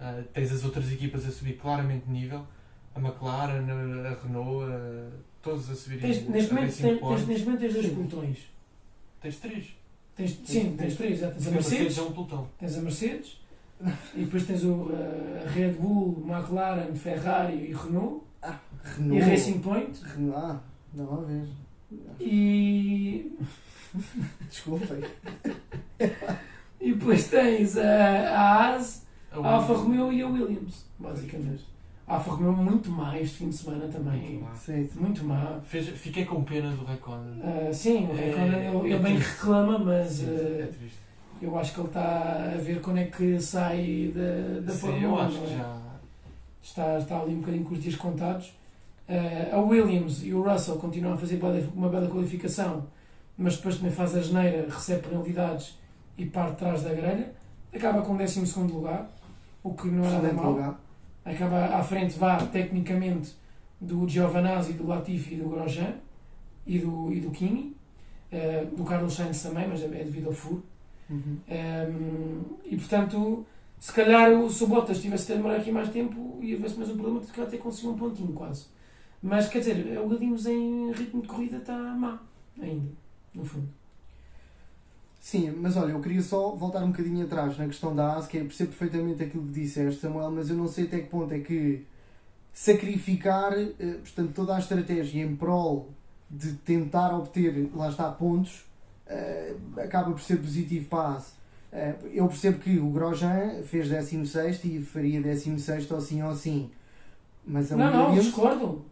[0.00, 2.46] Uh, tens as outras equipas a subir claramente de nível,
[2.94, 5.12] a McLaren, a, a Renault, uh,
[5.42, 7.94] todos a subir tens, neste, a momento, Racing tens, tens, neste momento tens dois Sim.
[7.94, 8.38] pelotões.
[9.20, 9.76] Tens três.
[10.16, 11.18] Tens, sim, tens três.
[11.18, 11.30] já.
[11.30, 12.48] Tens a Porque a Mercedes Mercedes, é um pelotão.
[12.58, 13.40] tens a Mercedes
[14.14, 18.24] e depois tens o, uh, a Red Bull, McLaren, Ferrari e Renault
[18.96, 19.14] Renault.
[19.16, 20.36] e Racing Point Renault.
[20.36, 20.60] Ah,
[20.94, 21.48] não a ver.
[22.20, 23.32] e,
[24.48, 25.02] Desculpem.
[26.80, 29.74] e depois tens a, a Haas, A a Alfa.
[29.74, 31.64] Romeo e a Williams, basicamente.
[32.06, 34.40] A Alfa Romeo muito má este fim de semana também.
[34.40, 34.98] Muito Sim, sim.
[35.00, 35.60] Muito má.
[35.64, 37.40] Fez- fiquei com pena do Raikkonen.
[37.40, 40.98] Uh, sim, o É- Raikkonen ele, é ele bem reclama, mas Sim, uh, é triste.
[41.40, 45.00] Eu acho que ele está a ver quando é que sai da, da Sim, Fórmula
[45.00, 45.02] 1.
[45.02, 45.56] eu acho não que é?
[45.56, 45.80] já.
[46.62, 48.52] está, está ali um bocadinho com os dias contados.
[49.08, 51.40] Eh, a Williams e o Russell continuam a fazer
[51.74, 52.84] uma bela qualificação,
[53.36, 55.76] mas depois também faz a geneira, recebe penalidades
[56.16, 57.32] e parte atrás da grelha.
[57.74, 58.40] Acaba com o 12
[58.72, 59.08] lugar,
[59.62, 60.50] o que não é nada mal.
[60.52, 60.80] lugar.
[61.24, 63.34] Acaba à frente, vá tecnicamente,
[63.80, 65.94] do Giovanazzi, do Latifi e do Grosjean
[66.66, 67.76] e do, e do Kimi.
[68.30, 70.62] Eh, do Carlos Sainz também, mas é é devido ao furo.
[71.10, 71.38] Uhum.
[71.48, 73.44] Um, e portanto,
[73.78, 76.96] se calhar o se Bottas tivesse de demorar aqui mais tempo ia haver-se mais um
[76.96, 78.66] problema, porque até conseguiu um pontinho quase.
[79.22, 82.22] Mas quer dizer, o Gadinhos em ritmo de corrida está má
[82.60, 82.90] ainda,
[83.34, 83.68] no fundo.
[85.18, 88.38] Sim, mas olha, eu queria só voltar um bocadinho atrás na questão da AS, que
[88.38, 91.40] é percebo perfeitamente aquilo que disseste, Samuel, mas eu não sei até que ponto é
[91.40, 91.84] que
[92.52, 95.90] sacrificar eh, portanto, toda a estratégia em prol
[96.30, 98.64] de tentar obter, lá está, pontos,
[99.10, 101.34] eh, acaba por ser positivo para a AS.
[101.72, 106.70] Eh, eu percebo que o Grosjean fez 16 e faria 16 ou sim ou sim.
[107.46, 108.84] Mas a não, não, discordo.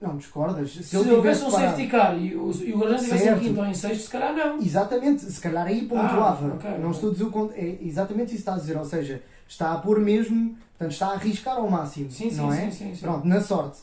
[0.00, 0.70] não discordas.
[0.72, 3.60] Se, Se, houvesse um parado- safety car e o, e o Grosjean estivesse em quinto
[3.60, 4.58] ou em sexto, se calhar não.
[4.58, 6.48] Exatamente, se calhar aí pontuava.
[6.52, 6.90] Ah, ok, não ok.
[6.90, 9.72] estou a dizer o cont- É exatamente isso que está a dizer, ou seja, está
[9.72, 12.70] a pôr mesmo, portanto, está a arriscar ao máximo, Sim, sim, não é?
[12.70, 13.00] sim, sim, sim.
[13.00, 13.78] Pronto, na sorte.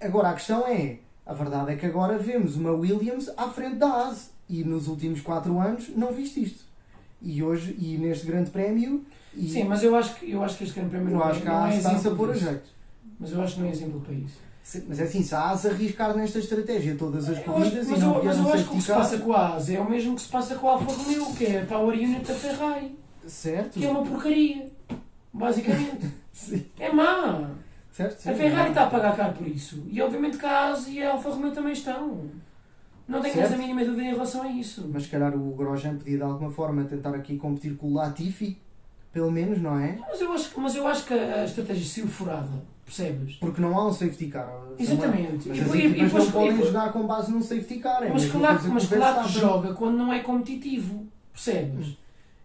[0.00, 4.08] Agora a questão é, a verdade é que agora vemos uma Williams à frente da
[4.08, 6.64] AS e nos últimos 4 anos não viste isto.
[7.20, 9.04] E hoje, e neste grande prémio,
[9.36, 11.42] Sim, mas eu acho que, eu acho que este grande prémio eu não, acho é,
[11.42, 12.68] que não há é está-se a exemplo pôr a jeito.
[13.20, 14.38] Mas eu acho que não é exemplo para isso.
[14.62, 17.98] Sim, Mas é assim, se a ASA arriscar nesta estratégia todas as acho- corridas mas
[17.98, 19.80] e não eu, mas eu acho que o que se passa com a ASA é
[19.80, 22.34] o mesmo que se passa com a Alfa Romeo, que é a Power Unit da
[22.34, 23.78] Ferrari, certo?
[23.78, 24.66] que é uma porcaria,
[25.32, 26.06] basicamente.
[26.78, 27.50] É má.
[27.90, 28.28] certo.
[28.28, 29.82] A Ferrari está a pagar caro por isso.
[29.90, 32.26] E obviamente que a ASA e a Alfa Romeo também estão.
[33.08, 33.46] Não tenho Certo.
[33.46, 34.88] essa mínima dúvida em relação a isso.
[34.92, 38.58] Mas se calhar o Grosjean podia de alguma forma tentar aqui competir com o Latifi,
[39.12, 39.96] pelo menos, não é?
[39.98, 43.36] Mas eu acho, que- mas eu acho que a estratégia saiu furada, percebes?
[43.36, 44.52] Porque não há um safety car.
[44.78, 45.48] Exatamente.
[45.48, 48.02] Mas E as e equipas depois- não podem e jogar com base num safety car.
[48.02, 51.96] É Mas claro, mas que claro joga quando não é competitivo, percebes?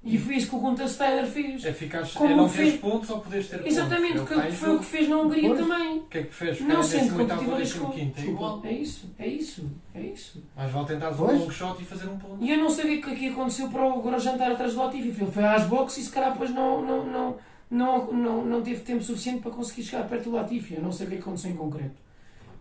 [0.06, 1.64] E foi isso que o Gunter Steiner fez.
[1.64, 3.72] É, ficares, Como é não fez- pontos ou poderes ter pontos.
[3.72, 5.60] Exatamente, É está em foi o que fez na Hungria Pois.
[5.62, 5.98] também.
[6.00, 6.60] O que é que fez?
[6.60, 7.90] Não Ficar sendo em 18º competitivo, ou arriscou.
[7.90, 8.62] 15º, é igual.
[8.66, 10.44] É isso, é isso, é isso.
[10.58, 11.40] Mas vale tentar um Pois.
[11.40, 12.38] long shot e fazer um ponto.
[12.44, 14.80] E eu não sei o que é que aconteceu para o Grosjean estar atrás do
[14.80, 15.08] Latifi.
[15.24, 17.36] Ele foi às boxes e se calhar depois não, não, não,
[17.72, 20.74] não, não, não teve tempo suficiente para conseguir chegar perto do Latifi.
[20.76, 21.96] Eu não sei o que é aconteceu em concreto.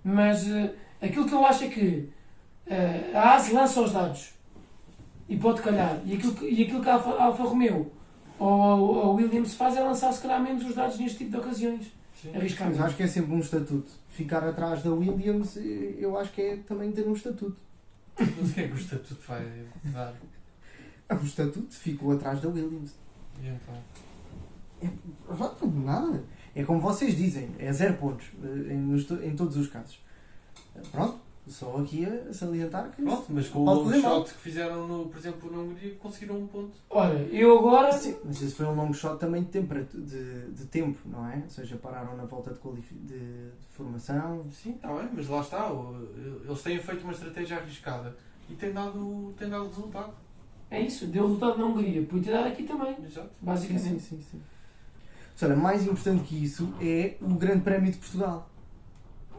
[0.05, 0.71] Mas eh,
[1.01, 2.09] aquilo que eu acho é que
[2.69, 4.31] eh, a ASE lança os dados
[5.33, 5.99] e pode calhar.
[6.05, 7.91] E aquilo que, e aquilo que a Alfa, a Alfa Romeo
[8.39, 11.91] ou a Williams faz é lançar se calhar menos os dados neste tipo de ocasiões.
[12.21, 12.35] Sim.
[12.37, 13.91] Arriscar Mas acho que é sempre um estatuto.
[14.09, 17.57] Ficar atrás da Williams, eh, eu acho que é também ter um estatuto.
[18.19, 20.15] Mas o que é que o estatuto vai dar?
[21.09, 22.95] É um estatuto, fico atrás da Williams.
[23.41, 24.91] E então?
[25.27, 26.25] Pronto, Nada.
[26.55, 29.99] É como vocês dizem, é zero pontos eh, em, em todos os casos.
[30.91, 31.19] Pronto,
[31.49, 33.03] só aqui a salientar que.
[33.03, 34.21] Pronto, mas com o Pode long mal.
[34.25, 36.71] shot que fizeram, no, por exemplo, na Hungria, conseguiram um ponto.
[36.89, 37.93] Ora, eu agora.
[37.93, 41.37] Sim, mas esse foi um long shot também de tempo, de, de tempo, não é?
[41.45, 44.45] Ou seja, pararam na volta de, qualifi- de, de formação.
[44.53, 45.73] Sim, está bem, mas lá está.
[45.73, 46.09] o-
[46.47, 48.17] Eles têm feito uma estratégia arriscada
[48.49, 50.13] e tem dado, tem dado resultado.
[50.71, 52.03] É isso, deu resultado na Hungria.
[52.07, 53.29] Podia ter dado aqui também, Exato.
[53.41, 54.01] basicamente.
[54.01, 54.43] Sim, sim, sim.
[55.45, 58.49] Olha, mais importante que isso é o Grande Prémio de Portugal.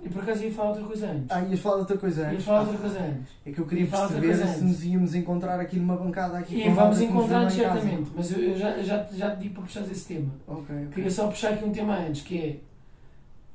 [0.03, 1.25] E por acaso ia falar outra coisa antes.
[1.29, 2.45] Ah, ias falar outra coisa ia antes?
[2.45, 3.31] falar outra coisa antes.
[3.45, 6.99] É que eu queria perceber se nos íamos encontrar aqui numa bancada aqui E vamos
[7.01, 10.31] encontrar certamente, mas eu, eu já, já, já te digo para puxar esse tema.
[10.45, 10.87] Ok, ok.
[10.93, 12.57] Queria só puxar aqui um tema antes, que é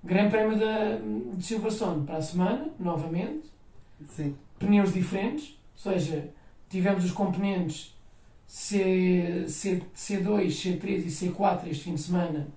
[0.02, 0.98] Grande Prémio da,
[1.36, 3.46] de Silverstone para a semana, novamente,
[4.08, 4.34] Sim.
[4.58, 6.30] pneus diferentes, ou seja,
[6.70, 7.94] tivemos os componentes
[8.46, 12.48] C, C, C2, C3 e C4 este fim de semana.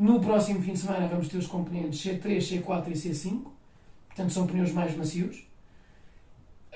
[0.00, 3.42] No próximo fim de semana vamos ter os componentes C3, C4 e C5,
[4.08, 5.44] portanto são pneus mais macios.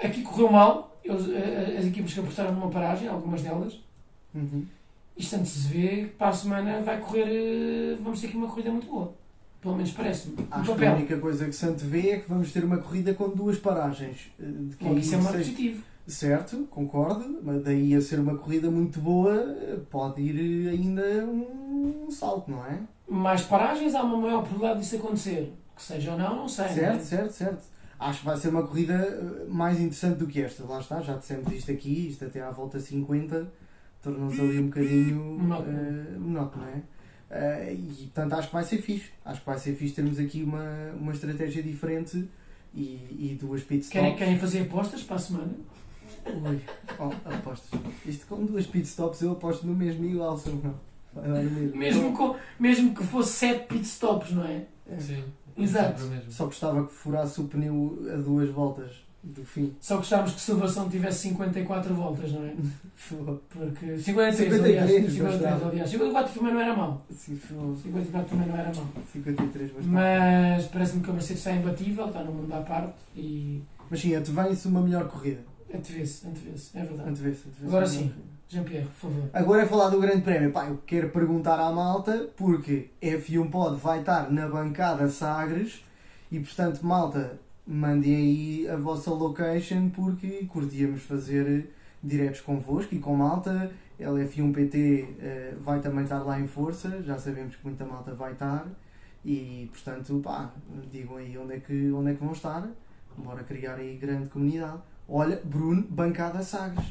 [0.03, 3.81] Aqui correu mal, eles, a- a- as equipas que apostaram numa paragem, algumas delas,
[4.35, 4.67] Uhum.
[5.17, 7.25] isto antes se vê que para a semana vai correr,
[7.95, 9.15] eh, vamos ter aqui uma corrida muito boa.
[9.63, 10.37] Pelo menos parece-me.
[10.51, 13.31] Acho que a única coisa que se antevê é que vamos ter uma corrida com
[13.31, 14.31] duas paragens.
[14.39, 15.83] eh, De que Logo, isso é seja- positivo.
[16.07, 21.25] Certo, concordo, mas daí a ser uma corrida muito boa eh, pode ir eh, ainda
[21.25, 22.81] um salto, não é?
[23.09, 25.53] Mais paragens, há uma maior probabilidade disso acontecer.
[25.77, 26.65] Que seja ou não, não sei.
[26.67, 26.75] não é?
[26.77, 27.63] Certo, certo, certo.
[27.99, 30.65] Acho que vai ser uma corrida eh, mais interessante do que esta.
[30.65, 33.47] Lá está, já dissemos isto aqui, isto até à volta 50
[34.03, 35.25] tornou-se ali um bocadinho
[36.19, 36.83] monótono, não é?
[37.31, 39.11] Eh, e portanto acho que vai ser fixe.
[39.25, 42.29] Acho que vai ser fixe termos aqui uma, uma estratégia diferente
[42.75, 42.83] e,
[43.33, 45.55] e duas pit Querem, querem fazer apostas para a semana?
[46.27, 46.61] Ui,
[46.99, 47.81] oh, apostas.
[48.05, 50.75] Isto com duas pit stops eu aposto no mesmo igual, se não.
[51.75, 52.13] Mesmo.
[52.13, 54.65] Com, mesmo que fosse 7 pit stops, não é?
[54.91, 54.99] É.
[54.99, 55.25] Sim.
[55.57, 56.05] Exato.
[56.05, 56.31] Mesmo.
[56.31, 59.75] Só gostava que furasse o pneu a duas voltas do fim.
[59.81, 62.53] Só gostávamos que Silverstone tivesse 54 voltas, não é?
[63.09, 64.91] Porque 53, 53, aliás.
[64.91, 65.69] 53, bastava.
[65.71, 65.91] aliás.
[65.91, 67.07] 54 também não era mau.
[67.11, 67.77] Sim, foda.
[67.77, 68.87] 54 também não era mau.
[69.13, 69.89] 53 bastante.
[69.89, 74.15] Mas parece-me que a Mercedes está imbatível, está no mundo à parte e Mas sim,
[74.15, 75.41] antevém-se uma melhor corrida.
[75.77, 77.11] Antevê-se, antevê-se, é verdade.
[77.11, 78.13] Antevê-se, antevê-se Agora sim.
[78.49, 79.31] Jean-Pierre, por favor.
[79.33, 80.53] Agora é falar do Grande Prémio.
[80.53, 85.85] Pá, eu quero perguntar à malta, porque F1 Pod vai estar na bancada Sagres
[86.31, 91.71] e, portanto, malta, mandem aí a vossa location, porque curtíamos fazer
[92.03, 93.71] diretos convosco e com malta.
[93.99, 98.67] LF1PT eh, vai também estar lá em força, já sabemos que muita malta vai estar
[99.25, 100.53] e, portanto, pá,
[100.91, 102.69] digam aí onde é que, onde é que vão estar.
[103.17, 104.83] Bora criar aí grande comunidade.
[105.09, 106.87] Olha, Bruno, bancada Sagres.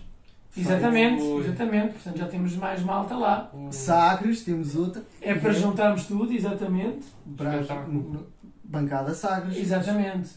[0.56, 1.44] Exatamente, Ui.
[1.44, 1.94] exatamente.
[1.94, 3.52] Portanto, já temos mais malta lá.
[3.72, 5.04] Sagres, temos outra.
[5.22, 7.06] É para juntarmos tudo, exatamente.
[8.64, 9.58] Bancada Sagres.
[9.58, 10.30] Exatamente.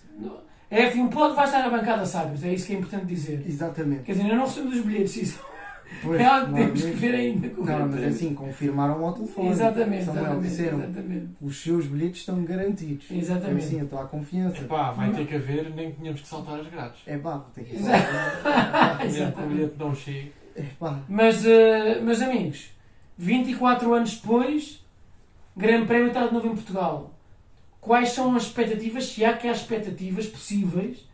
[0.71, 3.45] A F1 pode vai estar na bancada Sagres, é isso que é importante dizer.
[3.47, 4.03] Exatamente.
[4.03, 5.41] Quer dizer, ainda não recebemos os bilhetes, isso.
[6.03, 8.15] Pois, é algo que não, temos que ver ainda com o Não, Grande mas Prémio.
[8.15, 9.49] assim, confirmaram ao telefone.
[9.49, 11.29] Exatamente, Samuel, exatamente, disseram, exatamente.
[11.41, 13.07] os seus bilhetes estão garantidos.
[13.11, 13.65] Exatamente.
[13.65, 14.59] Assim, estou à confiança.
[14.59, 17.01] Epá, vai ter que haver, nem que tenhamos que saltar as grades.
[17.07, 17.77] É pá, vou ter que.
[19.05, 20.33] Mesmo que o bilhete não chegue.
[20.55, 21.01] É pá.
[21.09, 22.71] Mas, eh, meus amigos,
[23.19, 24.85] 24 anos depois,
[25.57, 27.15] Grande Prémio está de novo em Portugal.
[27.81, 31.07] Quais são as expectativas, se há que há expectativas possíveis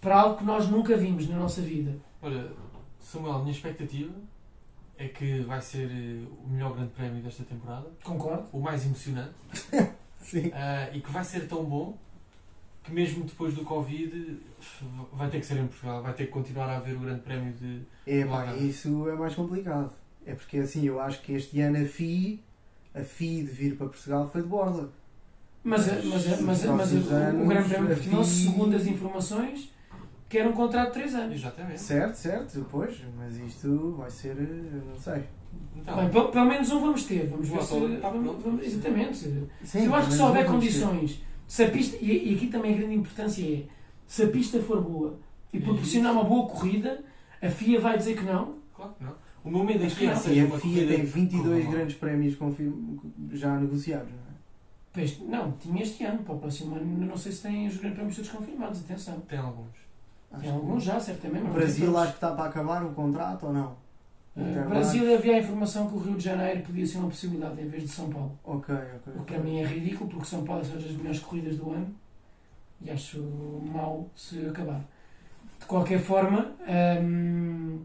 [0.00, 1.96] para algo que nós nunca vimos na nossa vida?
[2.20, 2.48] Olha,
[3.06, 4.12] Samuel, a minha expectativa
[4.98, 8.46] é que vai ser eh, o melhor grande prémio desta temporada, Concordo?
[8.52, 9.34] o mais emocionante,
[10.20, 10.50] Sim.
[10.52, 11.96] ah, e que vai ser tão bom
[12.82, 14.40] que mesmo depois do Covid
[15.12, 17.52] vai ter que ser em Portugal, vai ter que continuar a haver o grande prémio
[17.52, 17.82] de...
[18.06, 19.92] É pá, isso é mais complicado.
[20.24, 22.42] É porque assim, eu acho que este ano a FI,
[22.94, 24.90] a FI de vir para Portugal foi de borla.
[25.64, 28.30] Mas, eh, mas, eh, mas, eh, mas, Próximos o- o Grande Prémio a continua, FI
[28.30, 29.72] segundo as informações,
[30.28, 31.34] que era um contrato de 3 anos.
[31.36, 31.80] Exatamente.
[31.80, 35.22] Certo, certo, pois, mas isto vai ser, eu não sei.
[35.76, 37.26] Então, Bem, pelo, pelo menos um vamos ter.
[37.28, 37.78] Vamos ver se.
[37.96, 39.16] vamos- vamos- exatamente.
[39.64, 40.50] Sim, eu acho que se houver ter.
[40.52, 43.64] condições, se a pista, e, e aqui também a grande importância é,
[44.06, 45.18] se a pista for boa
[45.52, 47.02] e proporcionar uma boa corrida,
[47.40, 48.56] a FIA vai dizer que não.
[48.74, 49.14] claro que não.
[49.44, 50.20] O meu medo que é não.
[50.20, 51.72] que E seja a FIA tem que 22 corra mal.
[51.72, 52.36] grandes prémios
[53.32, 54.36] já negociados, não é?
[54.92, 57.94] Pois, não, tinha este ano, para o próximo ano, não sei se tem os grandes
[57.96, 59.20] prémios todos confirmados, atenção.
[59.20, 59.85] Tem alguns.
[60.38, 61.42] Acho alguns já, certamente.
[61.42, 63.76] O mas não Brasil acho que está para acabar o contrato ou não?
[64.36, 64.68] Uh, Interlagos.
[64.70, 67.82] Brasil havia a informação que o Rio de Janeiro podia ser uma possibilidade em vez
[67.84, 68.38] de São Paulo.
[68.44, 69.14] Ok, ok.
[69.16, 71.94] O que para mim é ridículo, porque São Paulo são as melhores corridas do ano
[72.82, 73.22] e acho
[73.72, 74.80] mau se acabar.
[75.58, 76.52] De qualquer forma,
[77.02, 77.80] hum,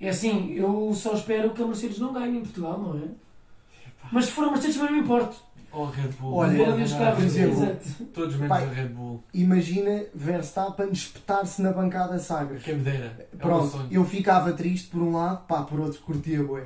[0.00, 3.08] é assim, eu só espero que a Mercedes não ganhe em Portugal, não é?
[4.12, 5.36] Mas se for a Mercedes, também não me importo.
[5.70, 6.34] Ou a Red Bull.
[6.34, 8.04] Olha, os Não, carros, por exemplo, exato.
[8.14, 8.64] Todos menos Pai.
[8.64, 9.22] a Red Bull.
[9.34, 12.62] Imagina Verstappen espetar-se na bancada Sagres.
[12.62, 13.28] Quem me dera.
[13.38, 16.64] Pronto, eu ficava triste por um lado, pá, por outro curtia bué.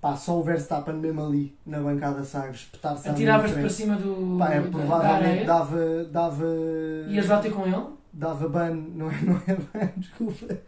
[0.00, 3.74] Pá, só o Verstappen mesmo ali, na bancada Sagres, espetar-se à minha Atiravas-te para frente.
[3.74, 6.44] cima do, Pá, é, da- da provavelmente dava, dava...
[7.08, 7.86] Ias lá ter com ele?
[8.12, 10.58] Dava ban, não é, não é ban, desculpa.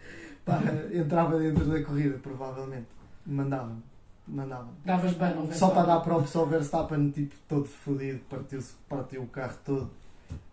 [0.45, 0.61] Pá,
[0.92, 2.86] entrava dentro da corrida, provavelmente.
[3.26, 3.82] Mandava-me,
[4.27, 4.70] mandava-me.
[4.85, 9.27] Davas ban ao Só para dar props ao Verstappen, tipo, todo fodido, partiu, partiu o
[9.27, 9.91] carro todo.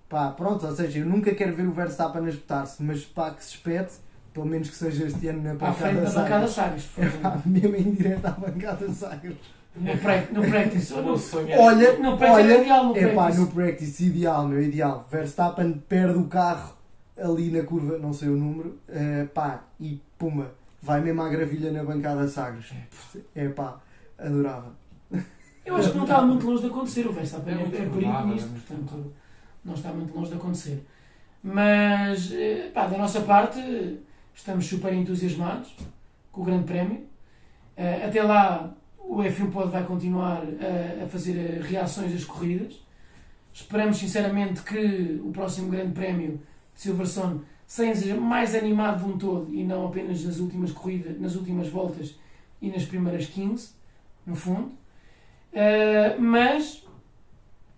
[0.10, 3.44] Pá, pronto, ou seja, eu nunca quero ver o Verstappen a espetar-se, mas pá, que
[3.44, 3.94] se espete,
[4.34, 6.52] pelo menos que seja este ano na À frente bancada da bancada Sagres.
[6.54, 7.22] Sagres, por É favor.
[7.42, 9.38] pá, mesmo em direto à bancada Sagres.
[9.74, 10.94] No, prac- no practice.
[10.96, 11.58] No- sonho é.
[11.58, 13.40] Olha, No practice olha, é ideal, no é pá, practice.
[13.40, 15.08] no practice, ideal, meu, ideal.
[15.10, 16.74] Verstappen perde o carro
[17.18, 20.48] ali na curva, não sei o número, eh, pá, e puma,
[20.82, 22.72] vai mesmo à gravilha na bancada Sagres.
[23.36, 23.80] É pá,
[24.18, 24.76] adorava.
[25.66, 27.08] Eu acho que não está muito longe de acontecer.
[27.08, 29.14] O Verstappen É é, é perigo nisto, portanto,
[29.64, 30.84] não está muito longe de acontecer.
[31.44, 33.60] Mas, eh, pá, da nossa parte,
[34.34, 35.76] estamos super entusiasmados
[36.32, 37.06] com o Grande Prémio.
[37.78, 42.80] Eh, Até lá, o F1 Pod vai continuar a, a fazer eh, reações às corridas.
[43.54, 46.40] Esperamos, sinceramente, que o próximo Grande Prémio
[46.74, 47.42] de Silverstone
[47.72, 52.20] seja mais animado de um todo e não apenas nas últimas corridas, nas últimas voltas
[52.62, 53.70] e nas primeiras 15,
[54.26, 54.74] no fundo.
[55.54, 56.84] Uh, mas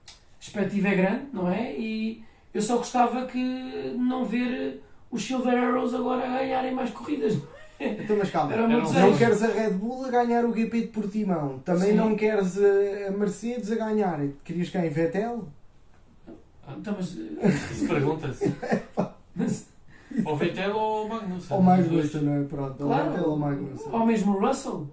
[0.07, 1.77] a expectativa é grande, não é?
[1.77, 4.81] E eu só gostava que não ver
[5.11, 7.37] os Silver Arrows agora a ganharem mais corridas.
[7.79, 9.17] Então, mas calma, não desejo.
[9.17, 11.97] queres a Red Bull a ganhar o GP de Portimão, também Sim.
[11.97, 14.19] não queres a, Mercedes a ganhar.
[14.43, 14.89] Querias quem?
[14.89, 15.47] Vettel?
[16.79, 18.51] Então, mas, Se pergunta-se.
[20.25, 21.55] Ou Vettel ou Magnussen.
[21.57, 22.43] Ou Magnussen, não é?
[22.43, 23.91] Pronto, ou claro, Vettel ou Magnussen.
[23.91, 24.87] ou mesmo o Russell.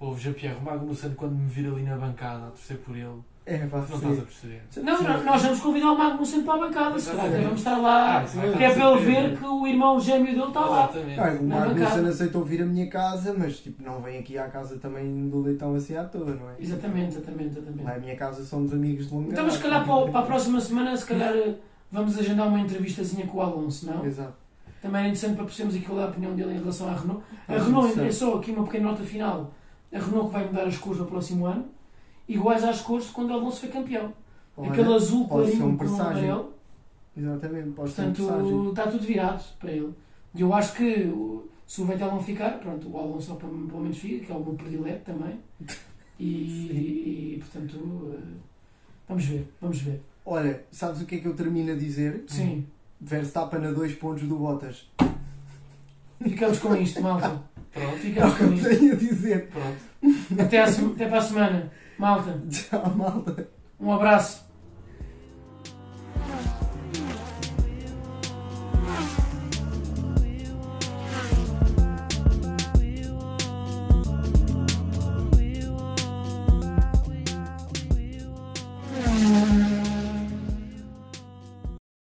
[0.00, 3.18] Houve Jean-Pierre Magnussen quando me vir ali na bancada a torcer por ele.
[3.44, 3.94] É, pá, Não sim.
[3.94, 4.62] estás a perceber.
[4.82, 8.18] Não, não, nós vamos convidar o Magnussen para a bancada, se calhar vamos estar lá,
[8.18, 10.90] Ah, vai que é para ele ver que o irmão gêmeo dele está lá.
[10.92, 14.76] Ah, o Magnussen aceitou vir à minha casa, mas tipo, não vem aqui à casa
[14.76, 16.56] também do leitão assim à toa, não é?
[16.60, 17.84] Exatamente, exatamente, exatamente.
[17.84, 20.24] Lá à minha casa somos amigos de longa Então, mas se calhar para, para a
[20.24, 21.54] próxima semana, se calhar eh,
[21.90, 24.04] vamos agendar uma entrevistazinha com o Alonso, não?
[24.04, 24.34] Exato.
[24.82, 27.22] Também é interessante para percebermos aquilo é a opinião dele em relação à Renault.
[27.48, 29.52] A Ah, Renault, é só aqui uma pequena nota final.
[29.92, 31.66] A Renault que vai mudar as cores no próximo ano,
[32.28, 34.12] iguais às cores de quando o Alonso foi campeão.
[34.56, 36.52] Olha, Aquele azul clarinho um com o amarelo.
[37.16, 38.12] Exatamente, pode ser um.
[38.12, 39.92] Portanto, está tudo virado para ele.
[40.34, 41.12] E eu acho que
[41.66, 44.54] se o Vettel não ficar, pronto, o Alonso pelo menos fica, que é o meu
[44.54, 45.38] predileto também.
[46.20, 48.38] E, e, portanto, eh,
[49.08, 50.00] vamos ver, vamos ver.
[50.26, 52.24] Olha, sabes o que é que eu termino a dizer?
[52.26, 52.66] Sim,
[53.00, 54.88] Verstappen a dois pontos do Bottas.
[56.22, 57.42] ficamos com isto, malta.
[57.72, 57.94] Pronto.
[57.94, 58.68] É Ficamos que com isto.
[58.68, 59.48] tenho a dizer.
[59.48, 60.42] Pronto.
[60.42, 61.72] Até, se- até para a semana.
[61.98, 63.48] Malta, Tchau, malta.
[63.78, 64.44] um abraço.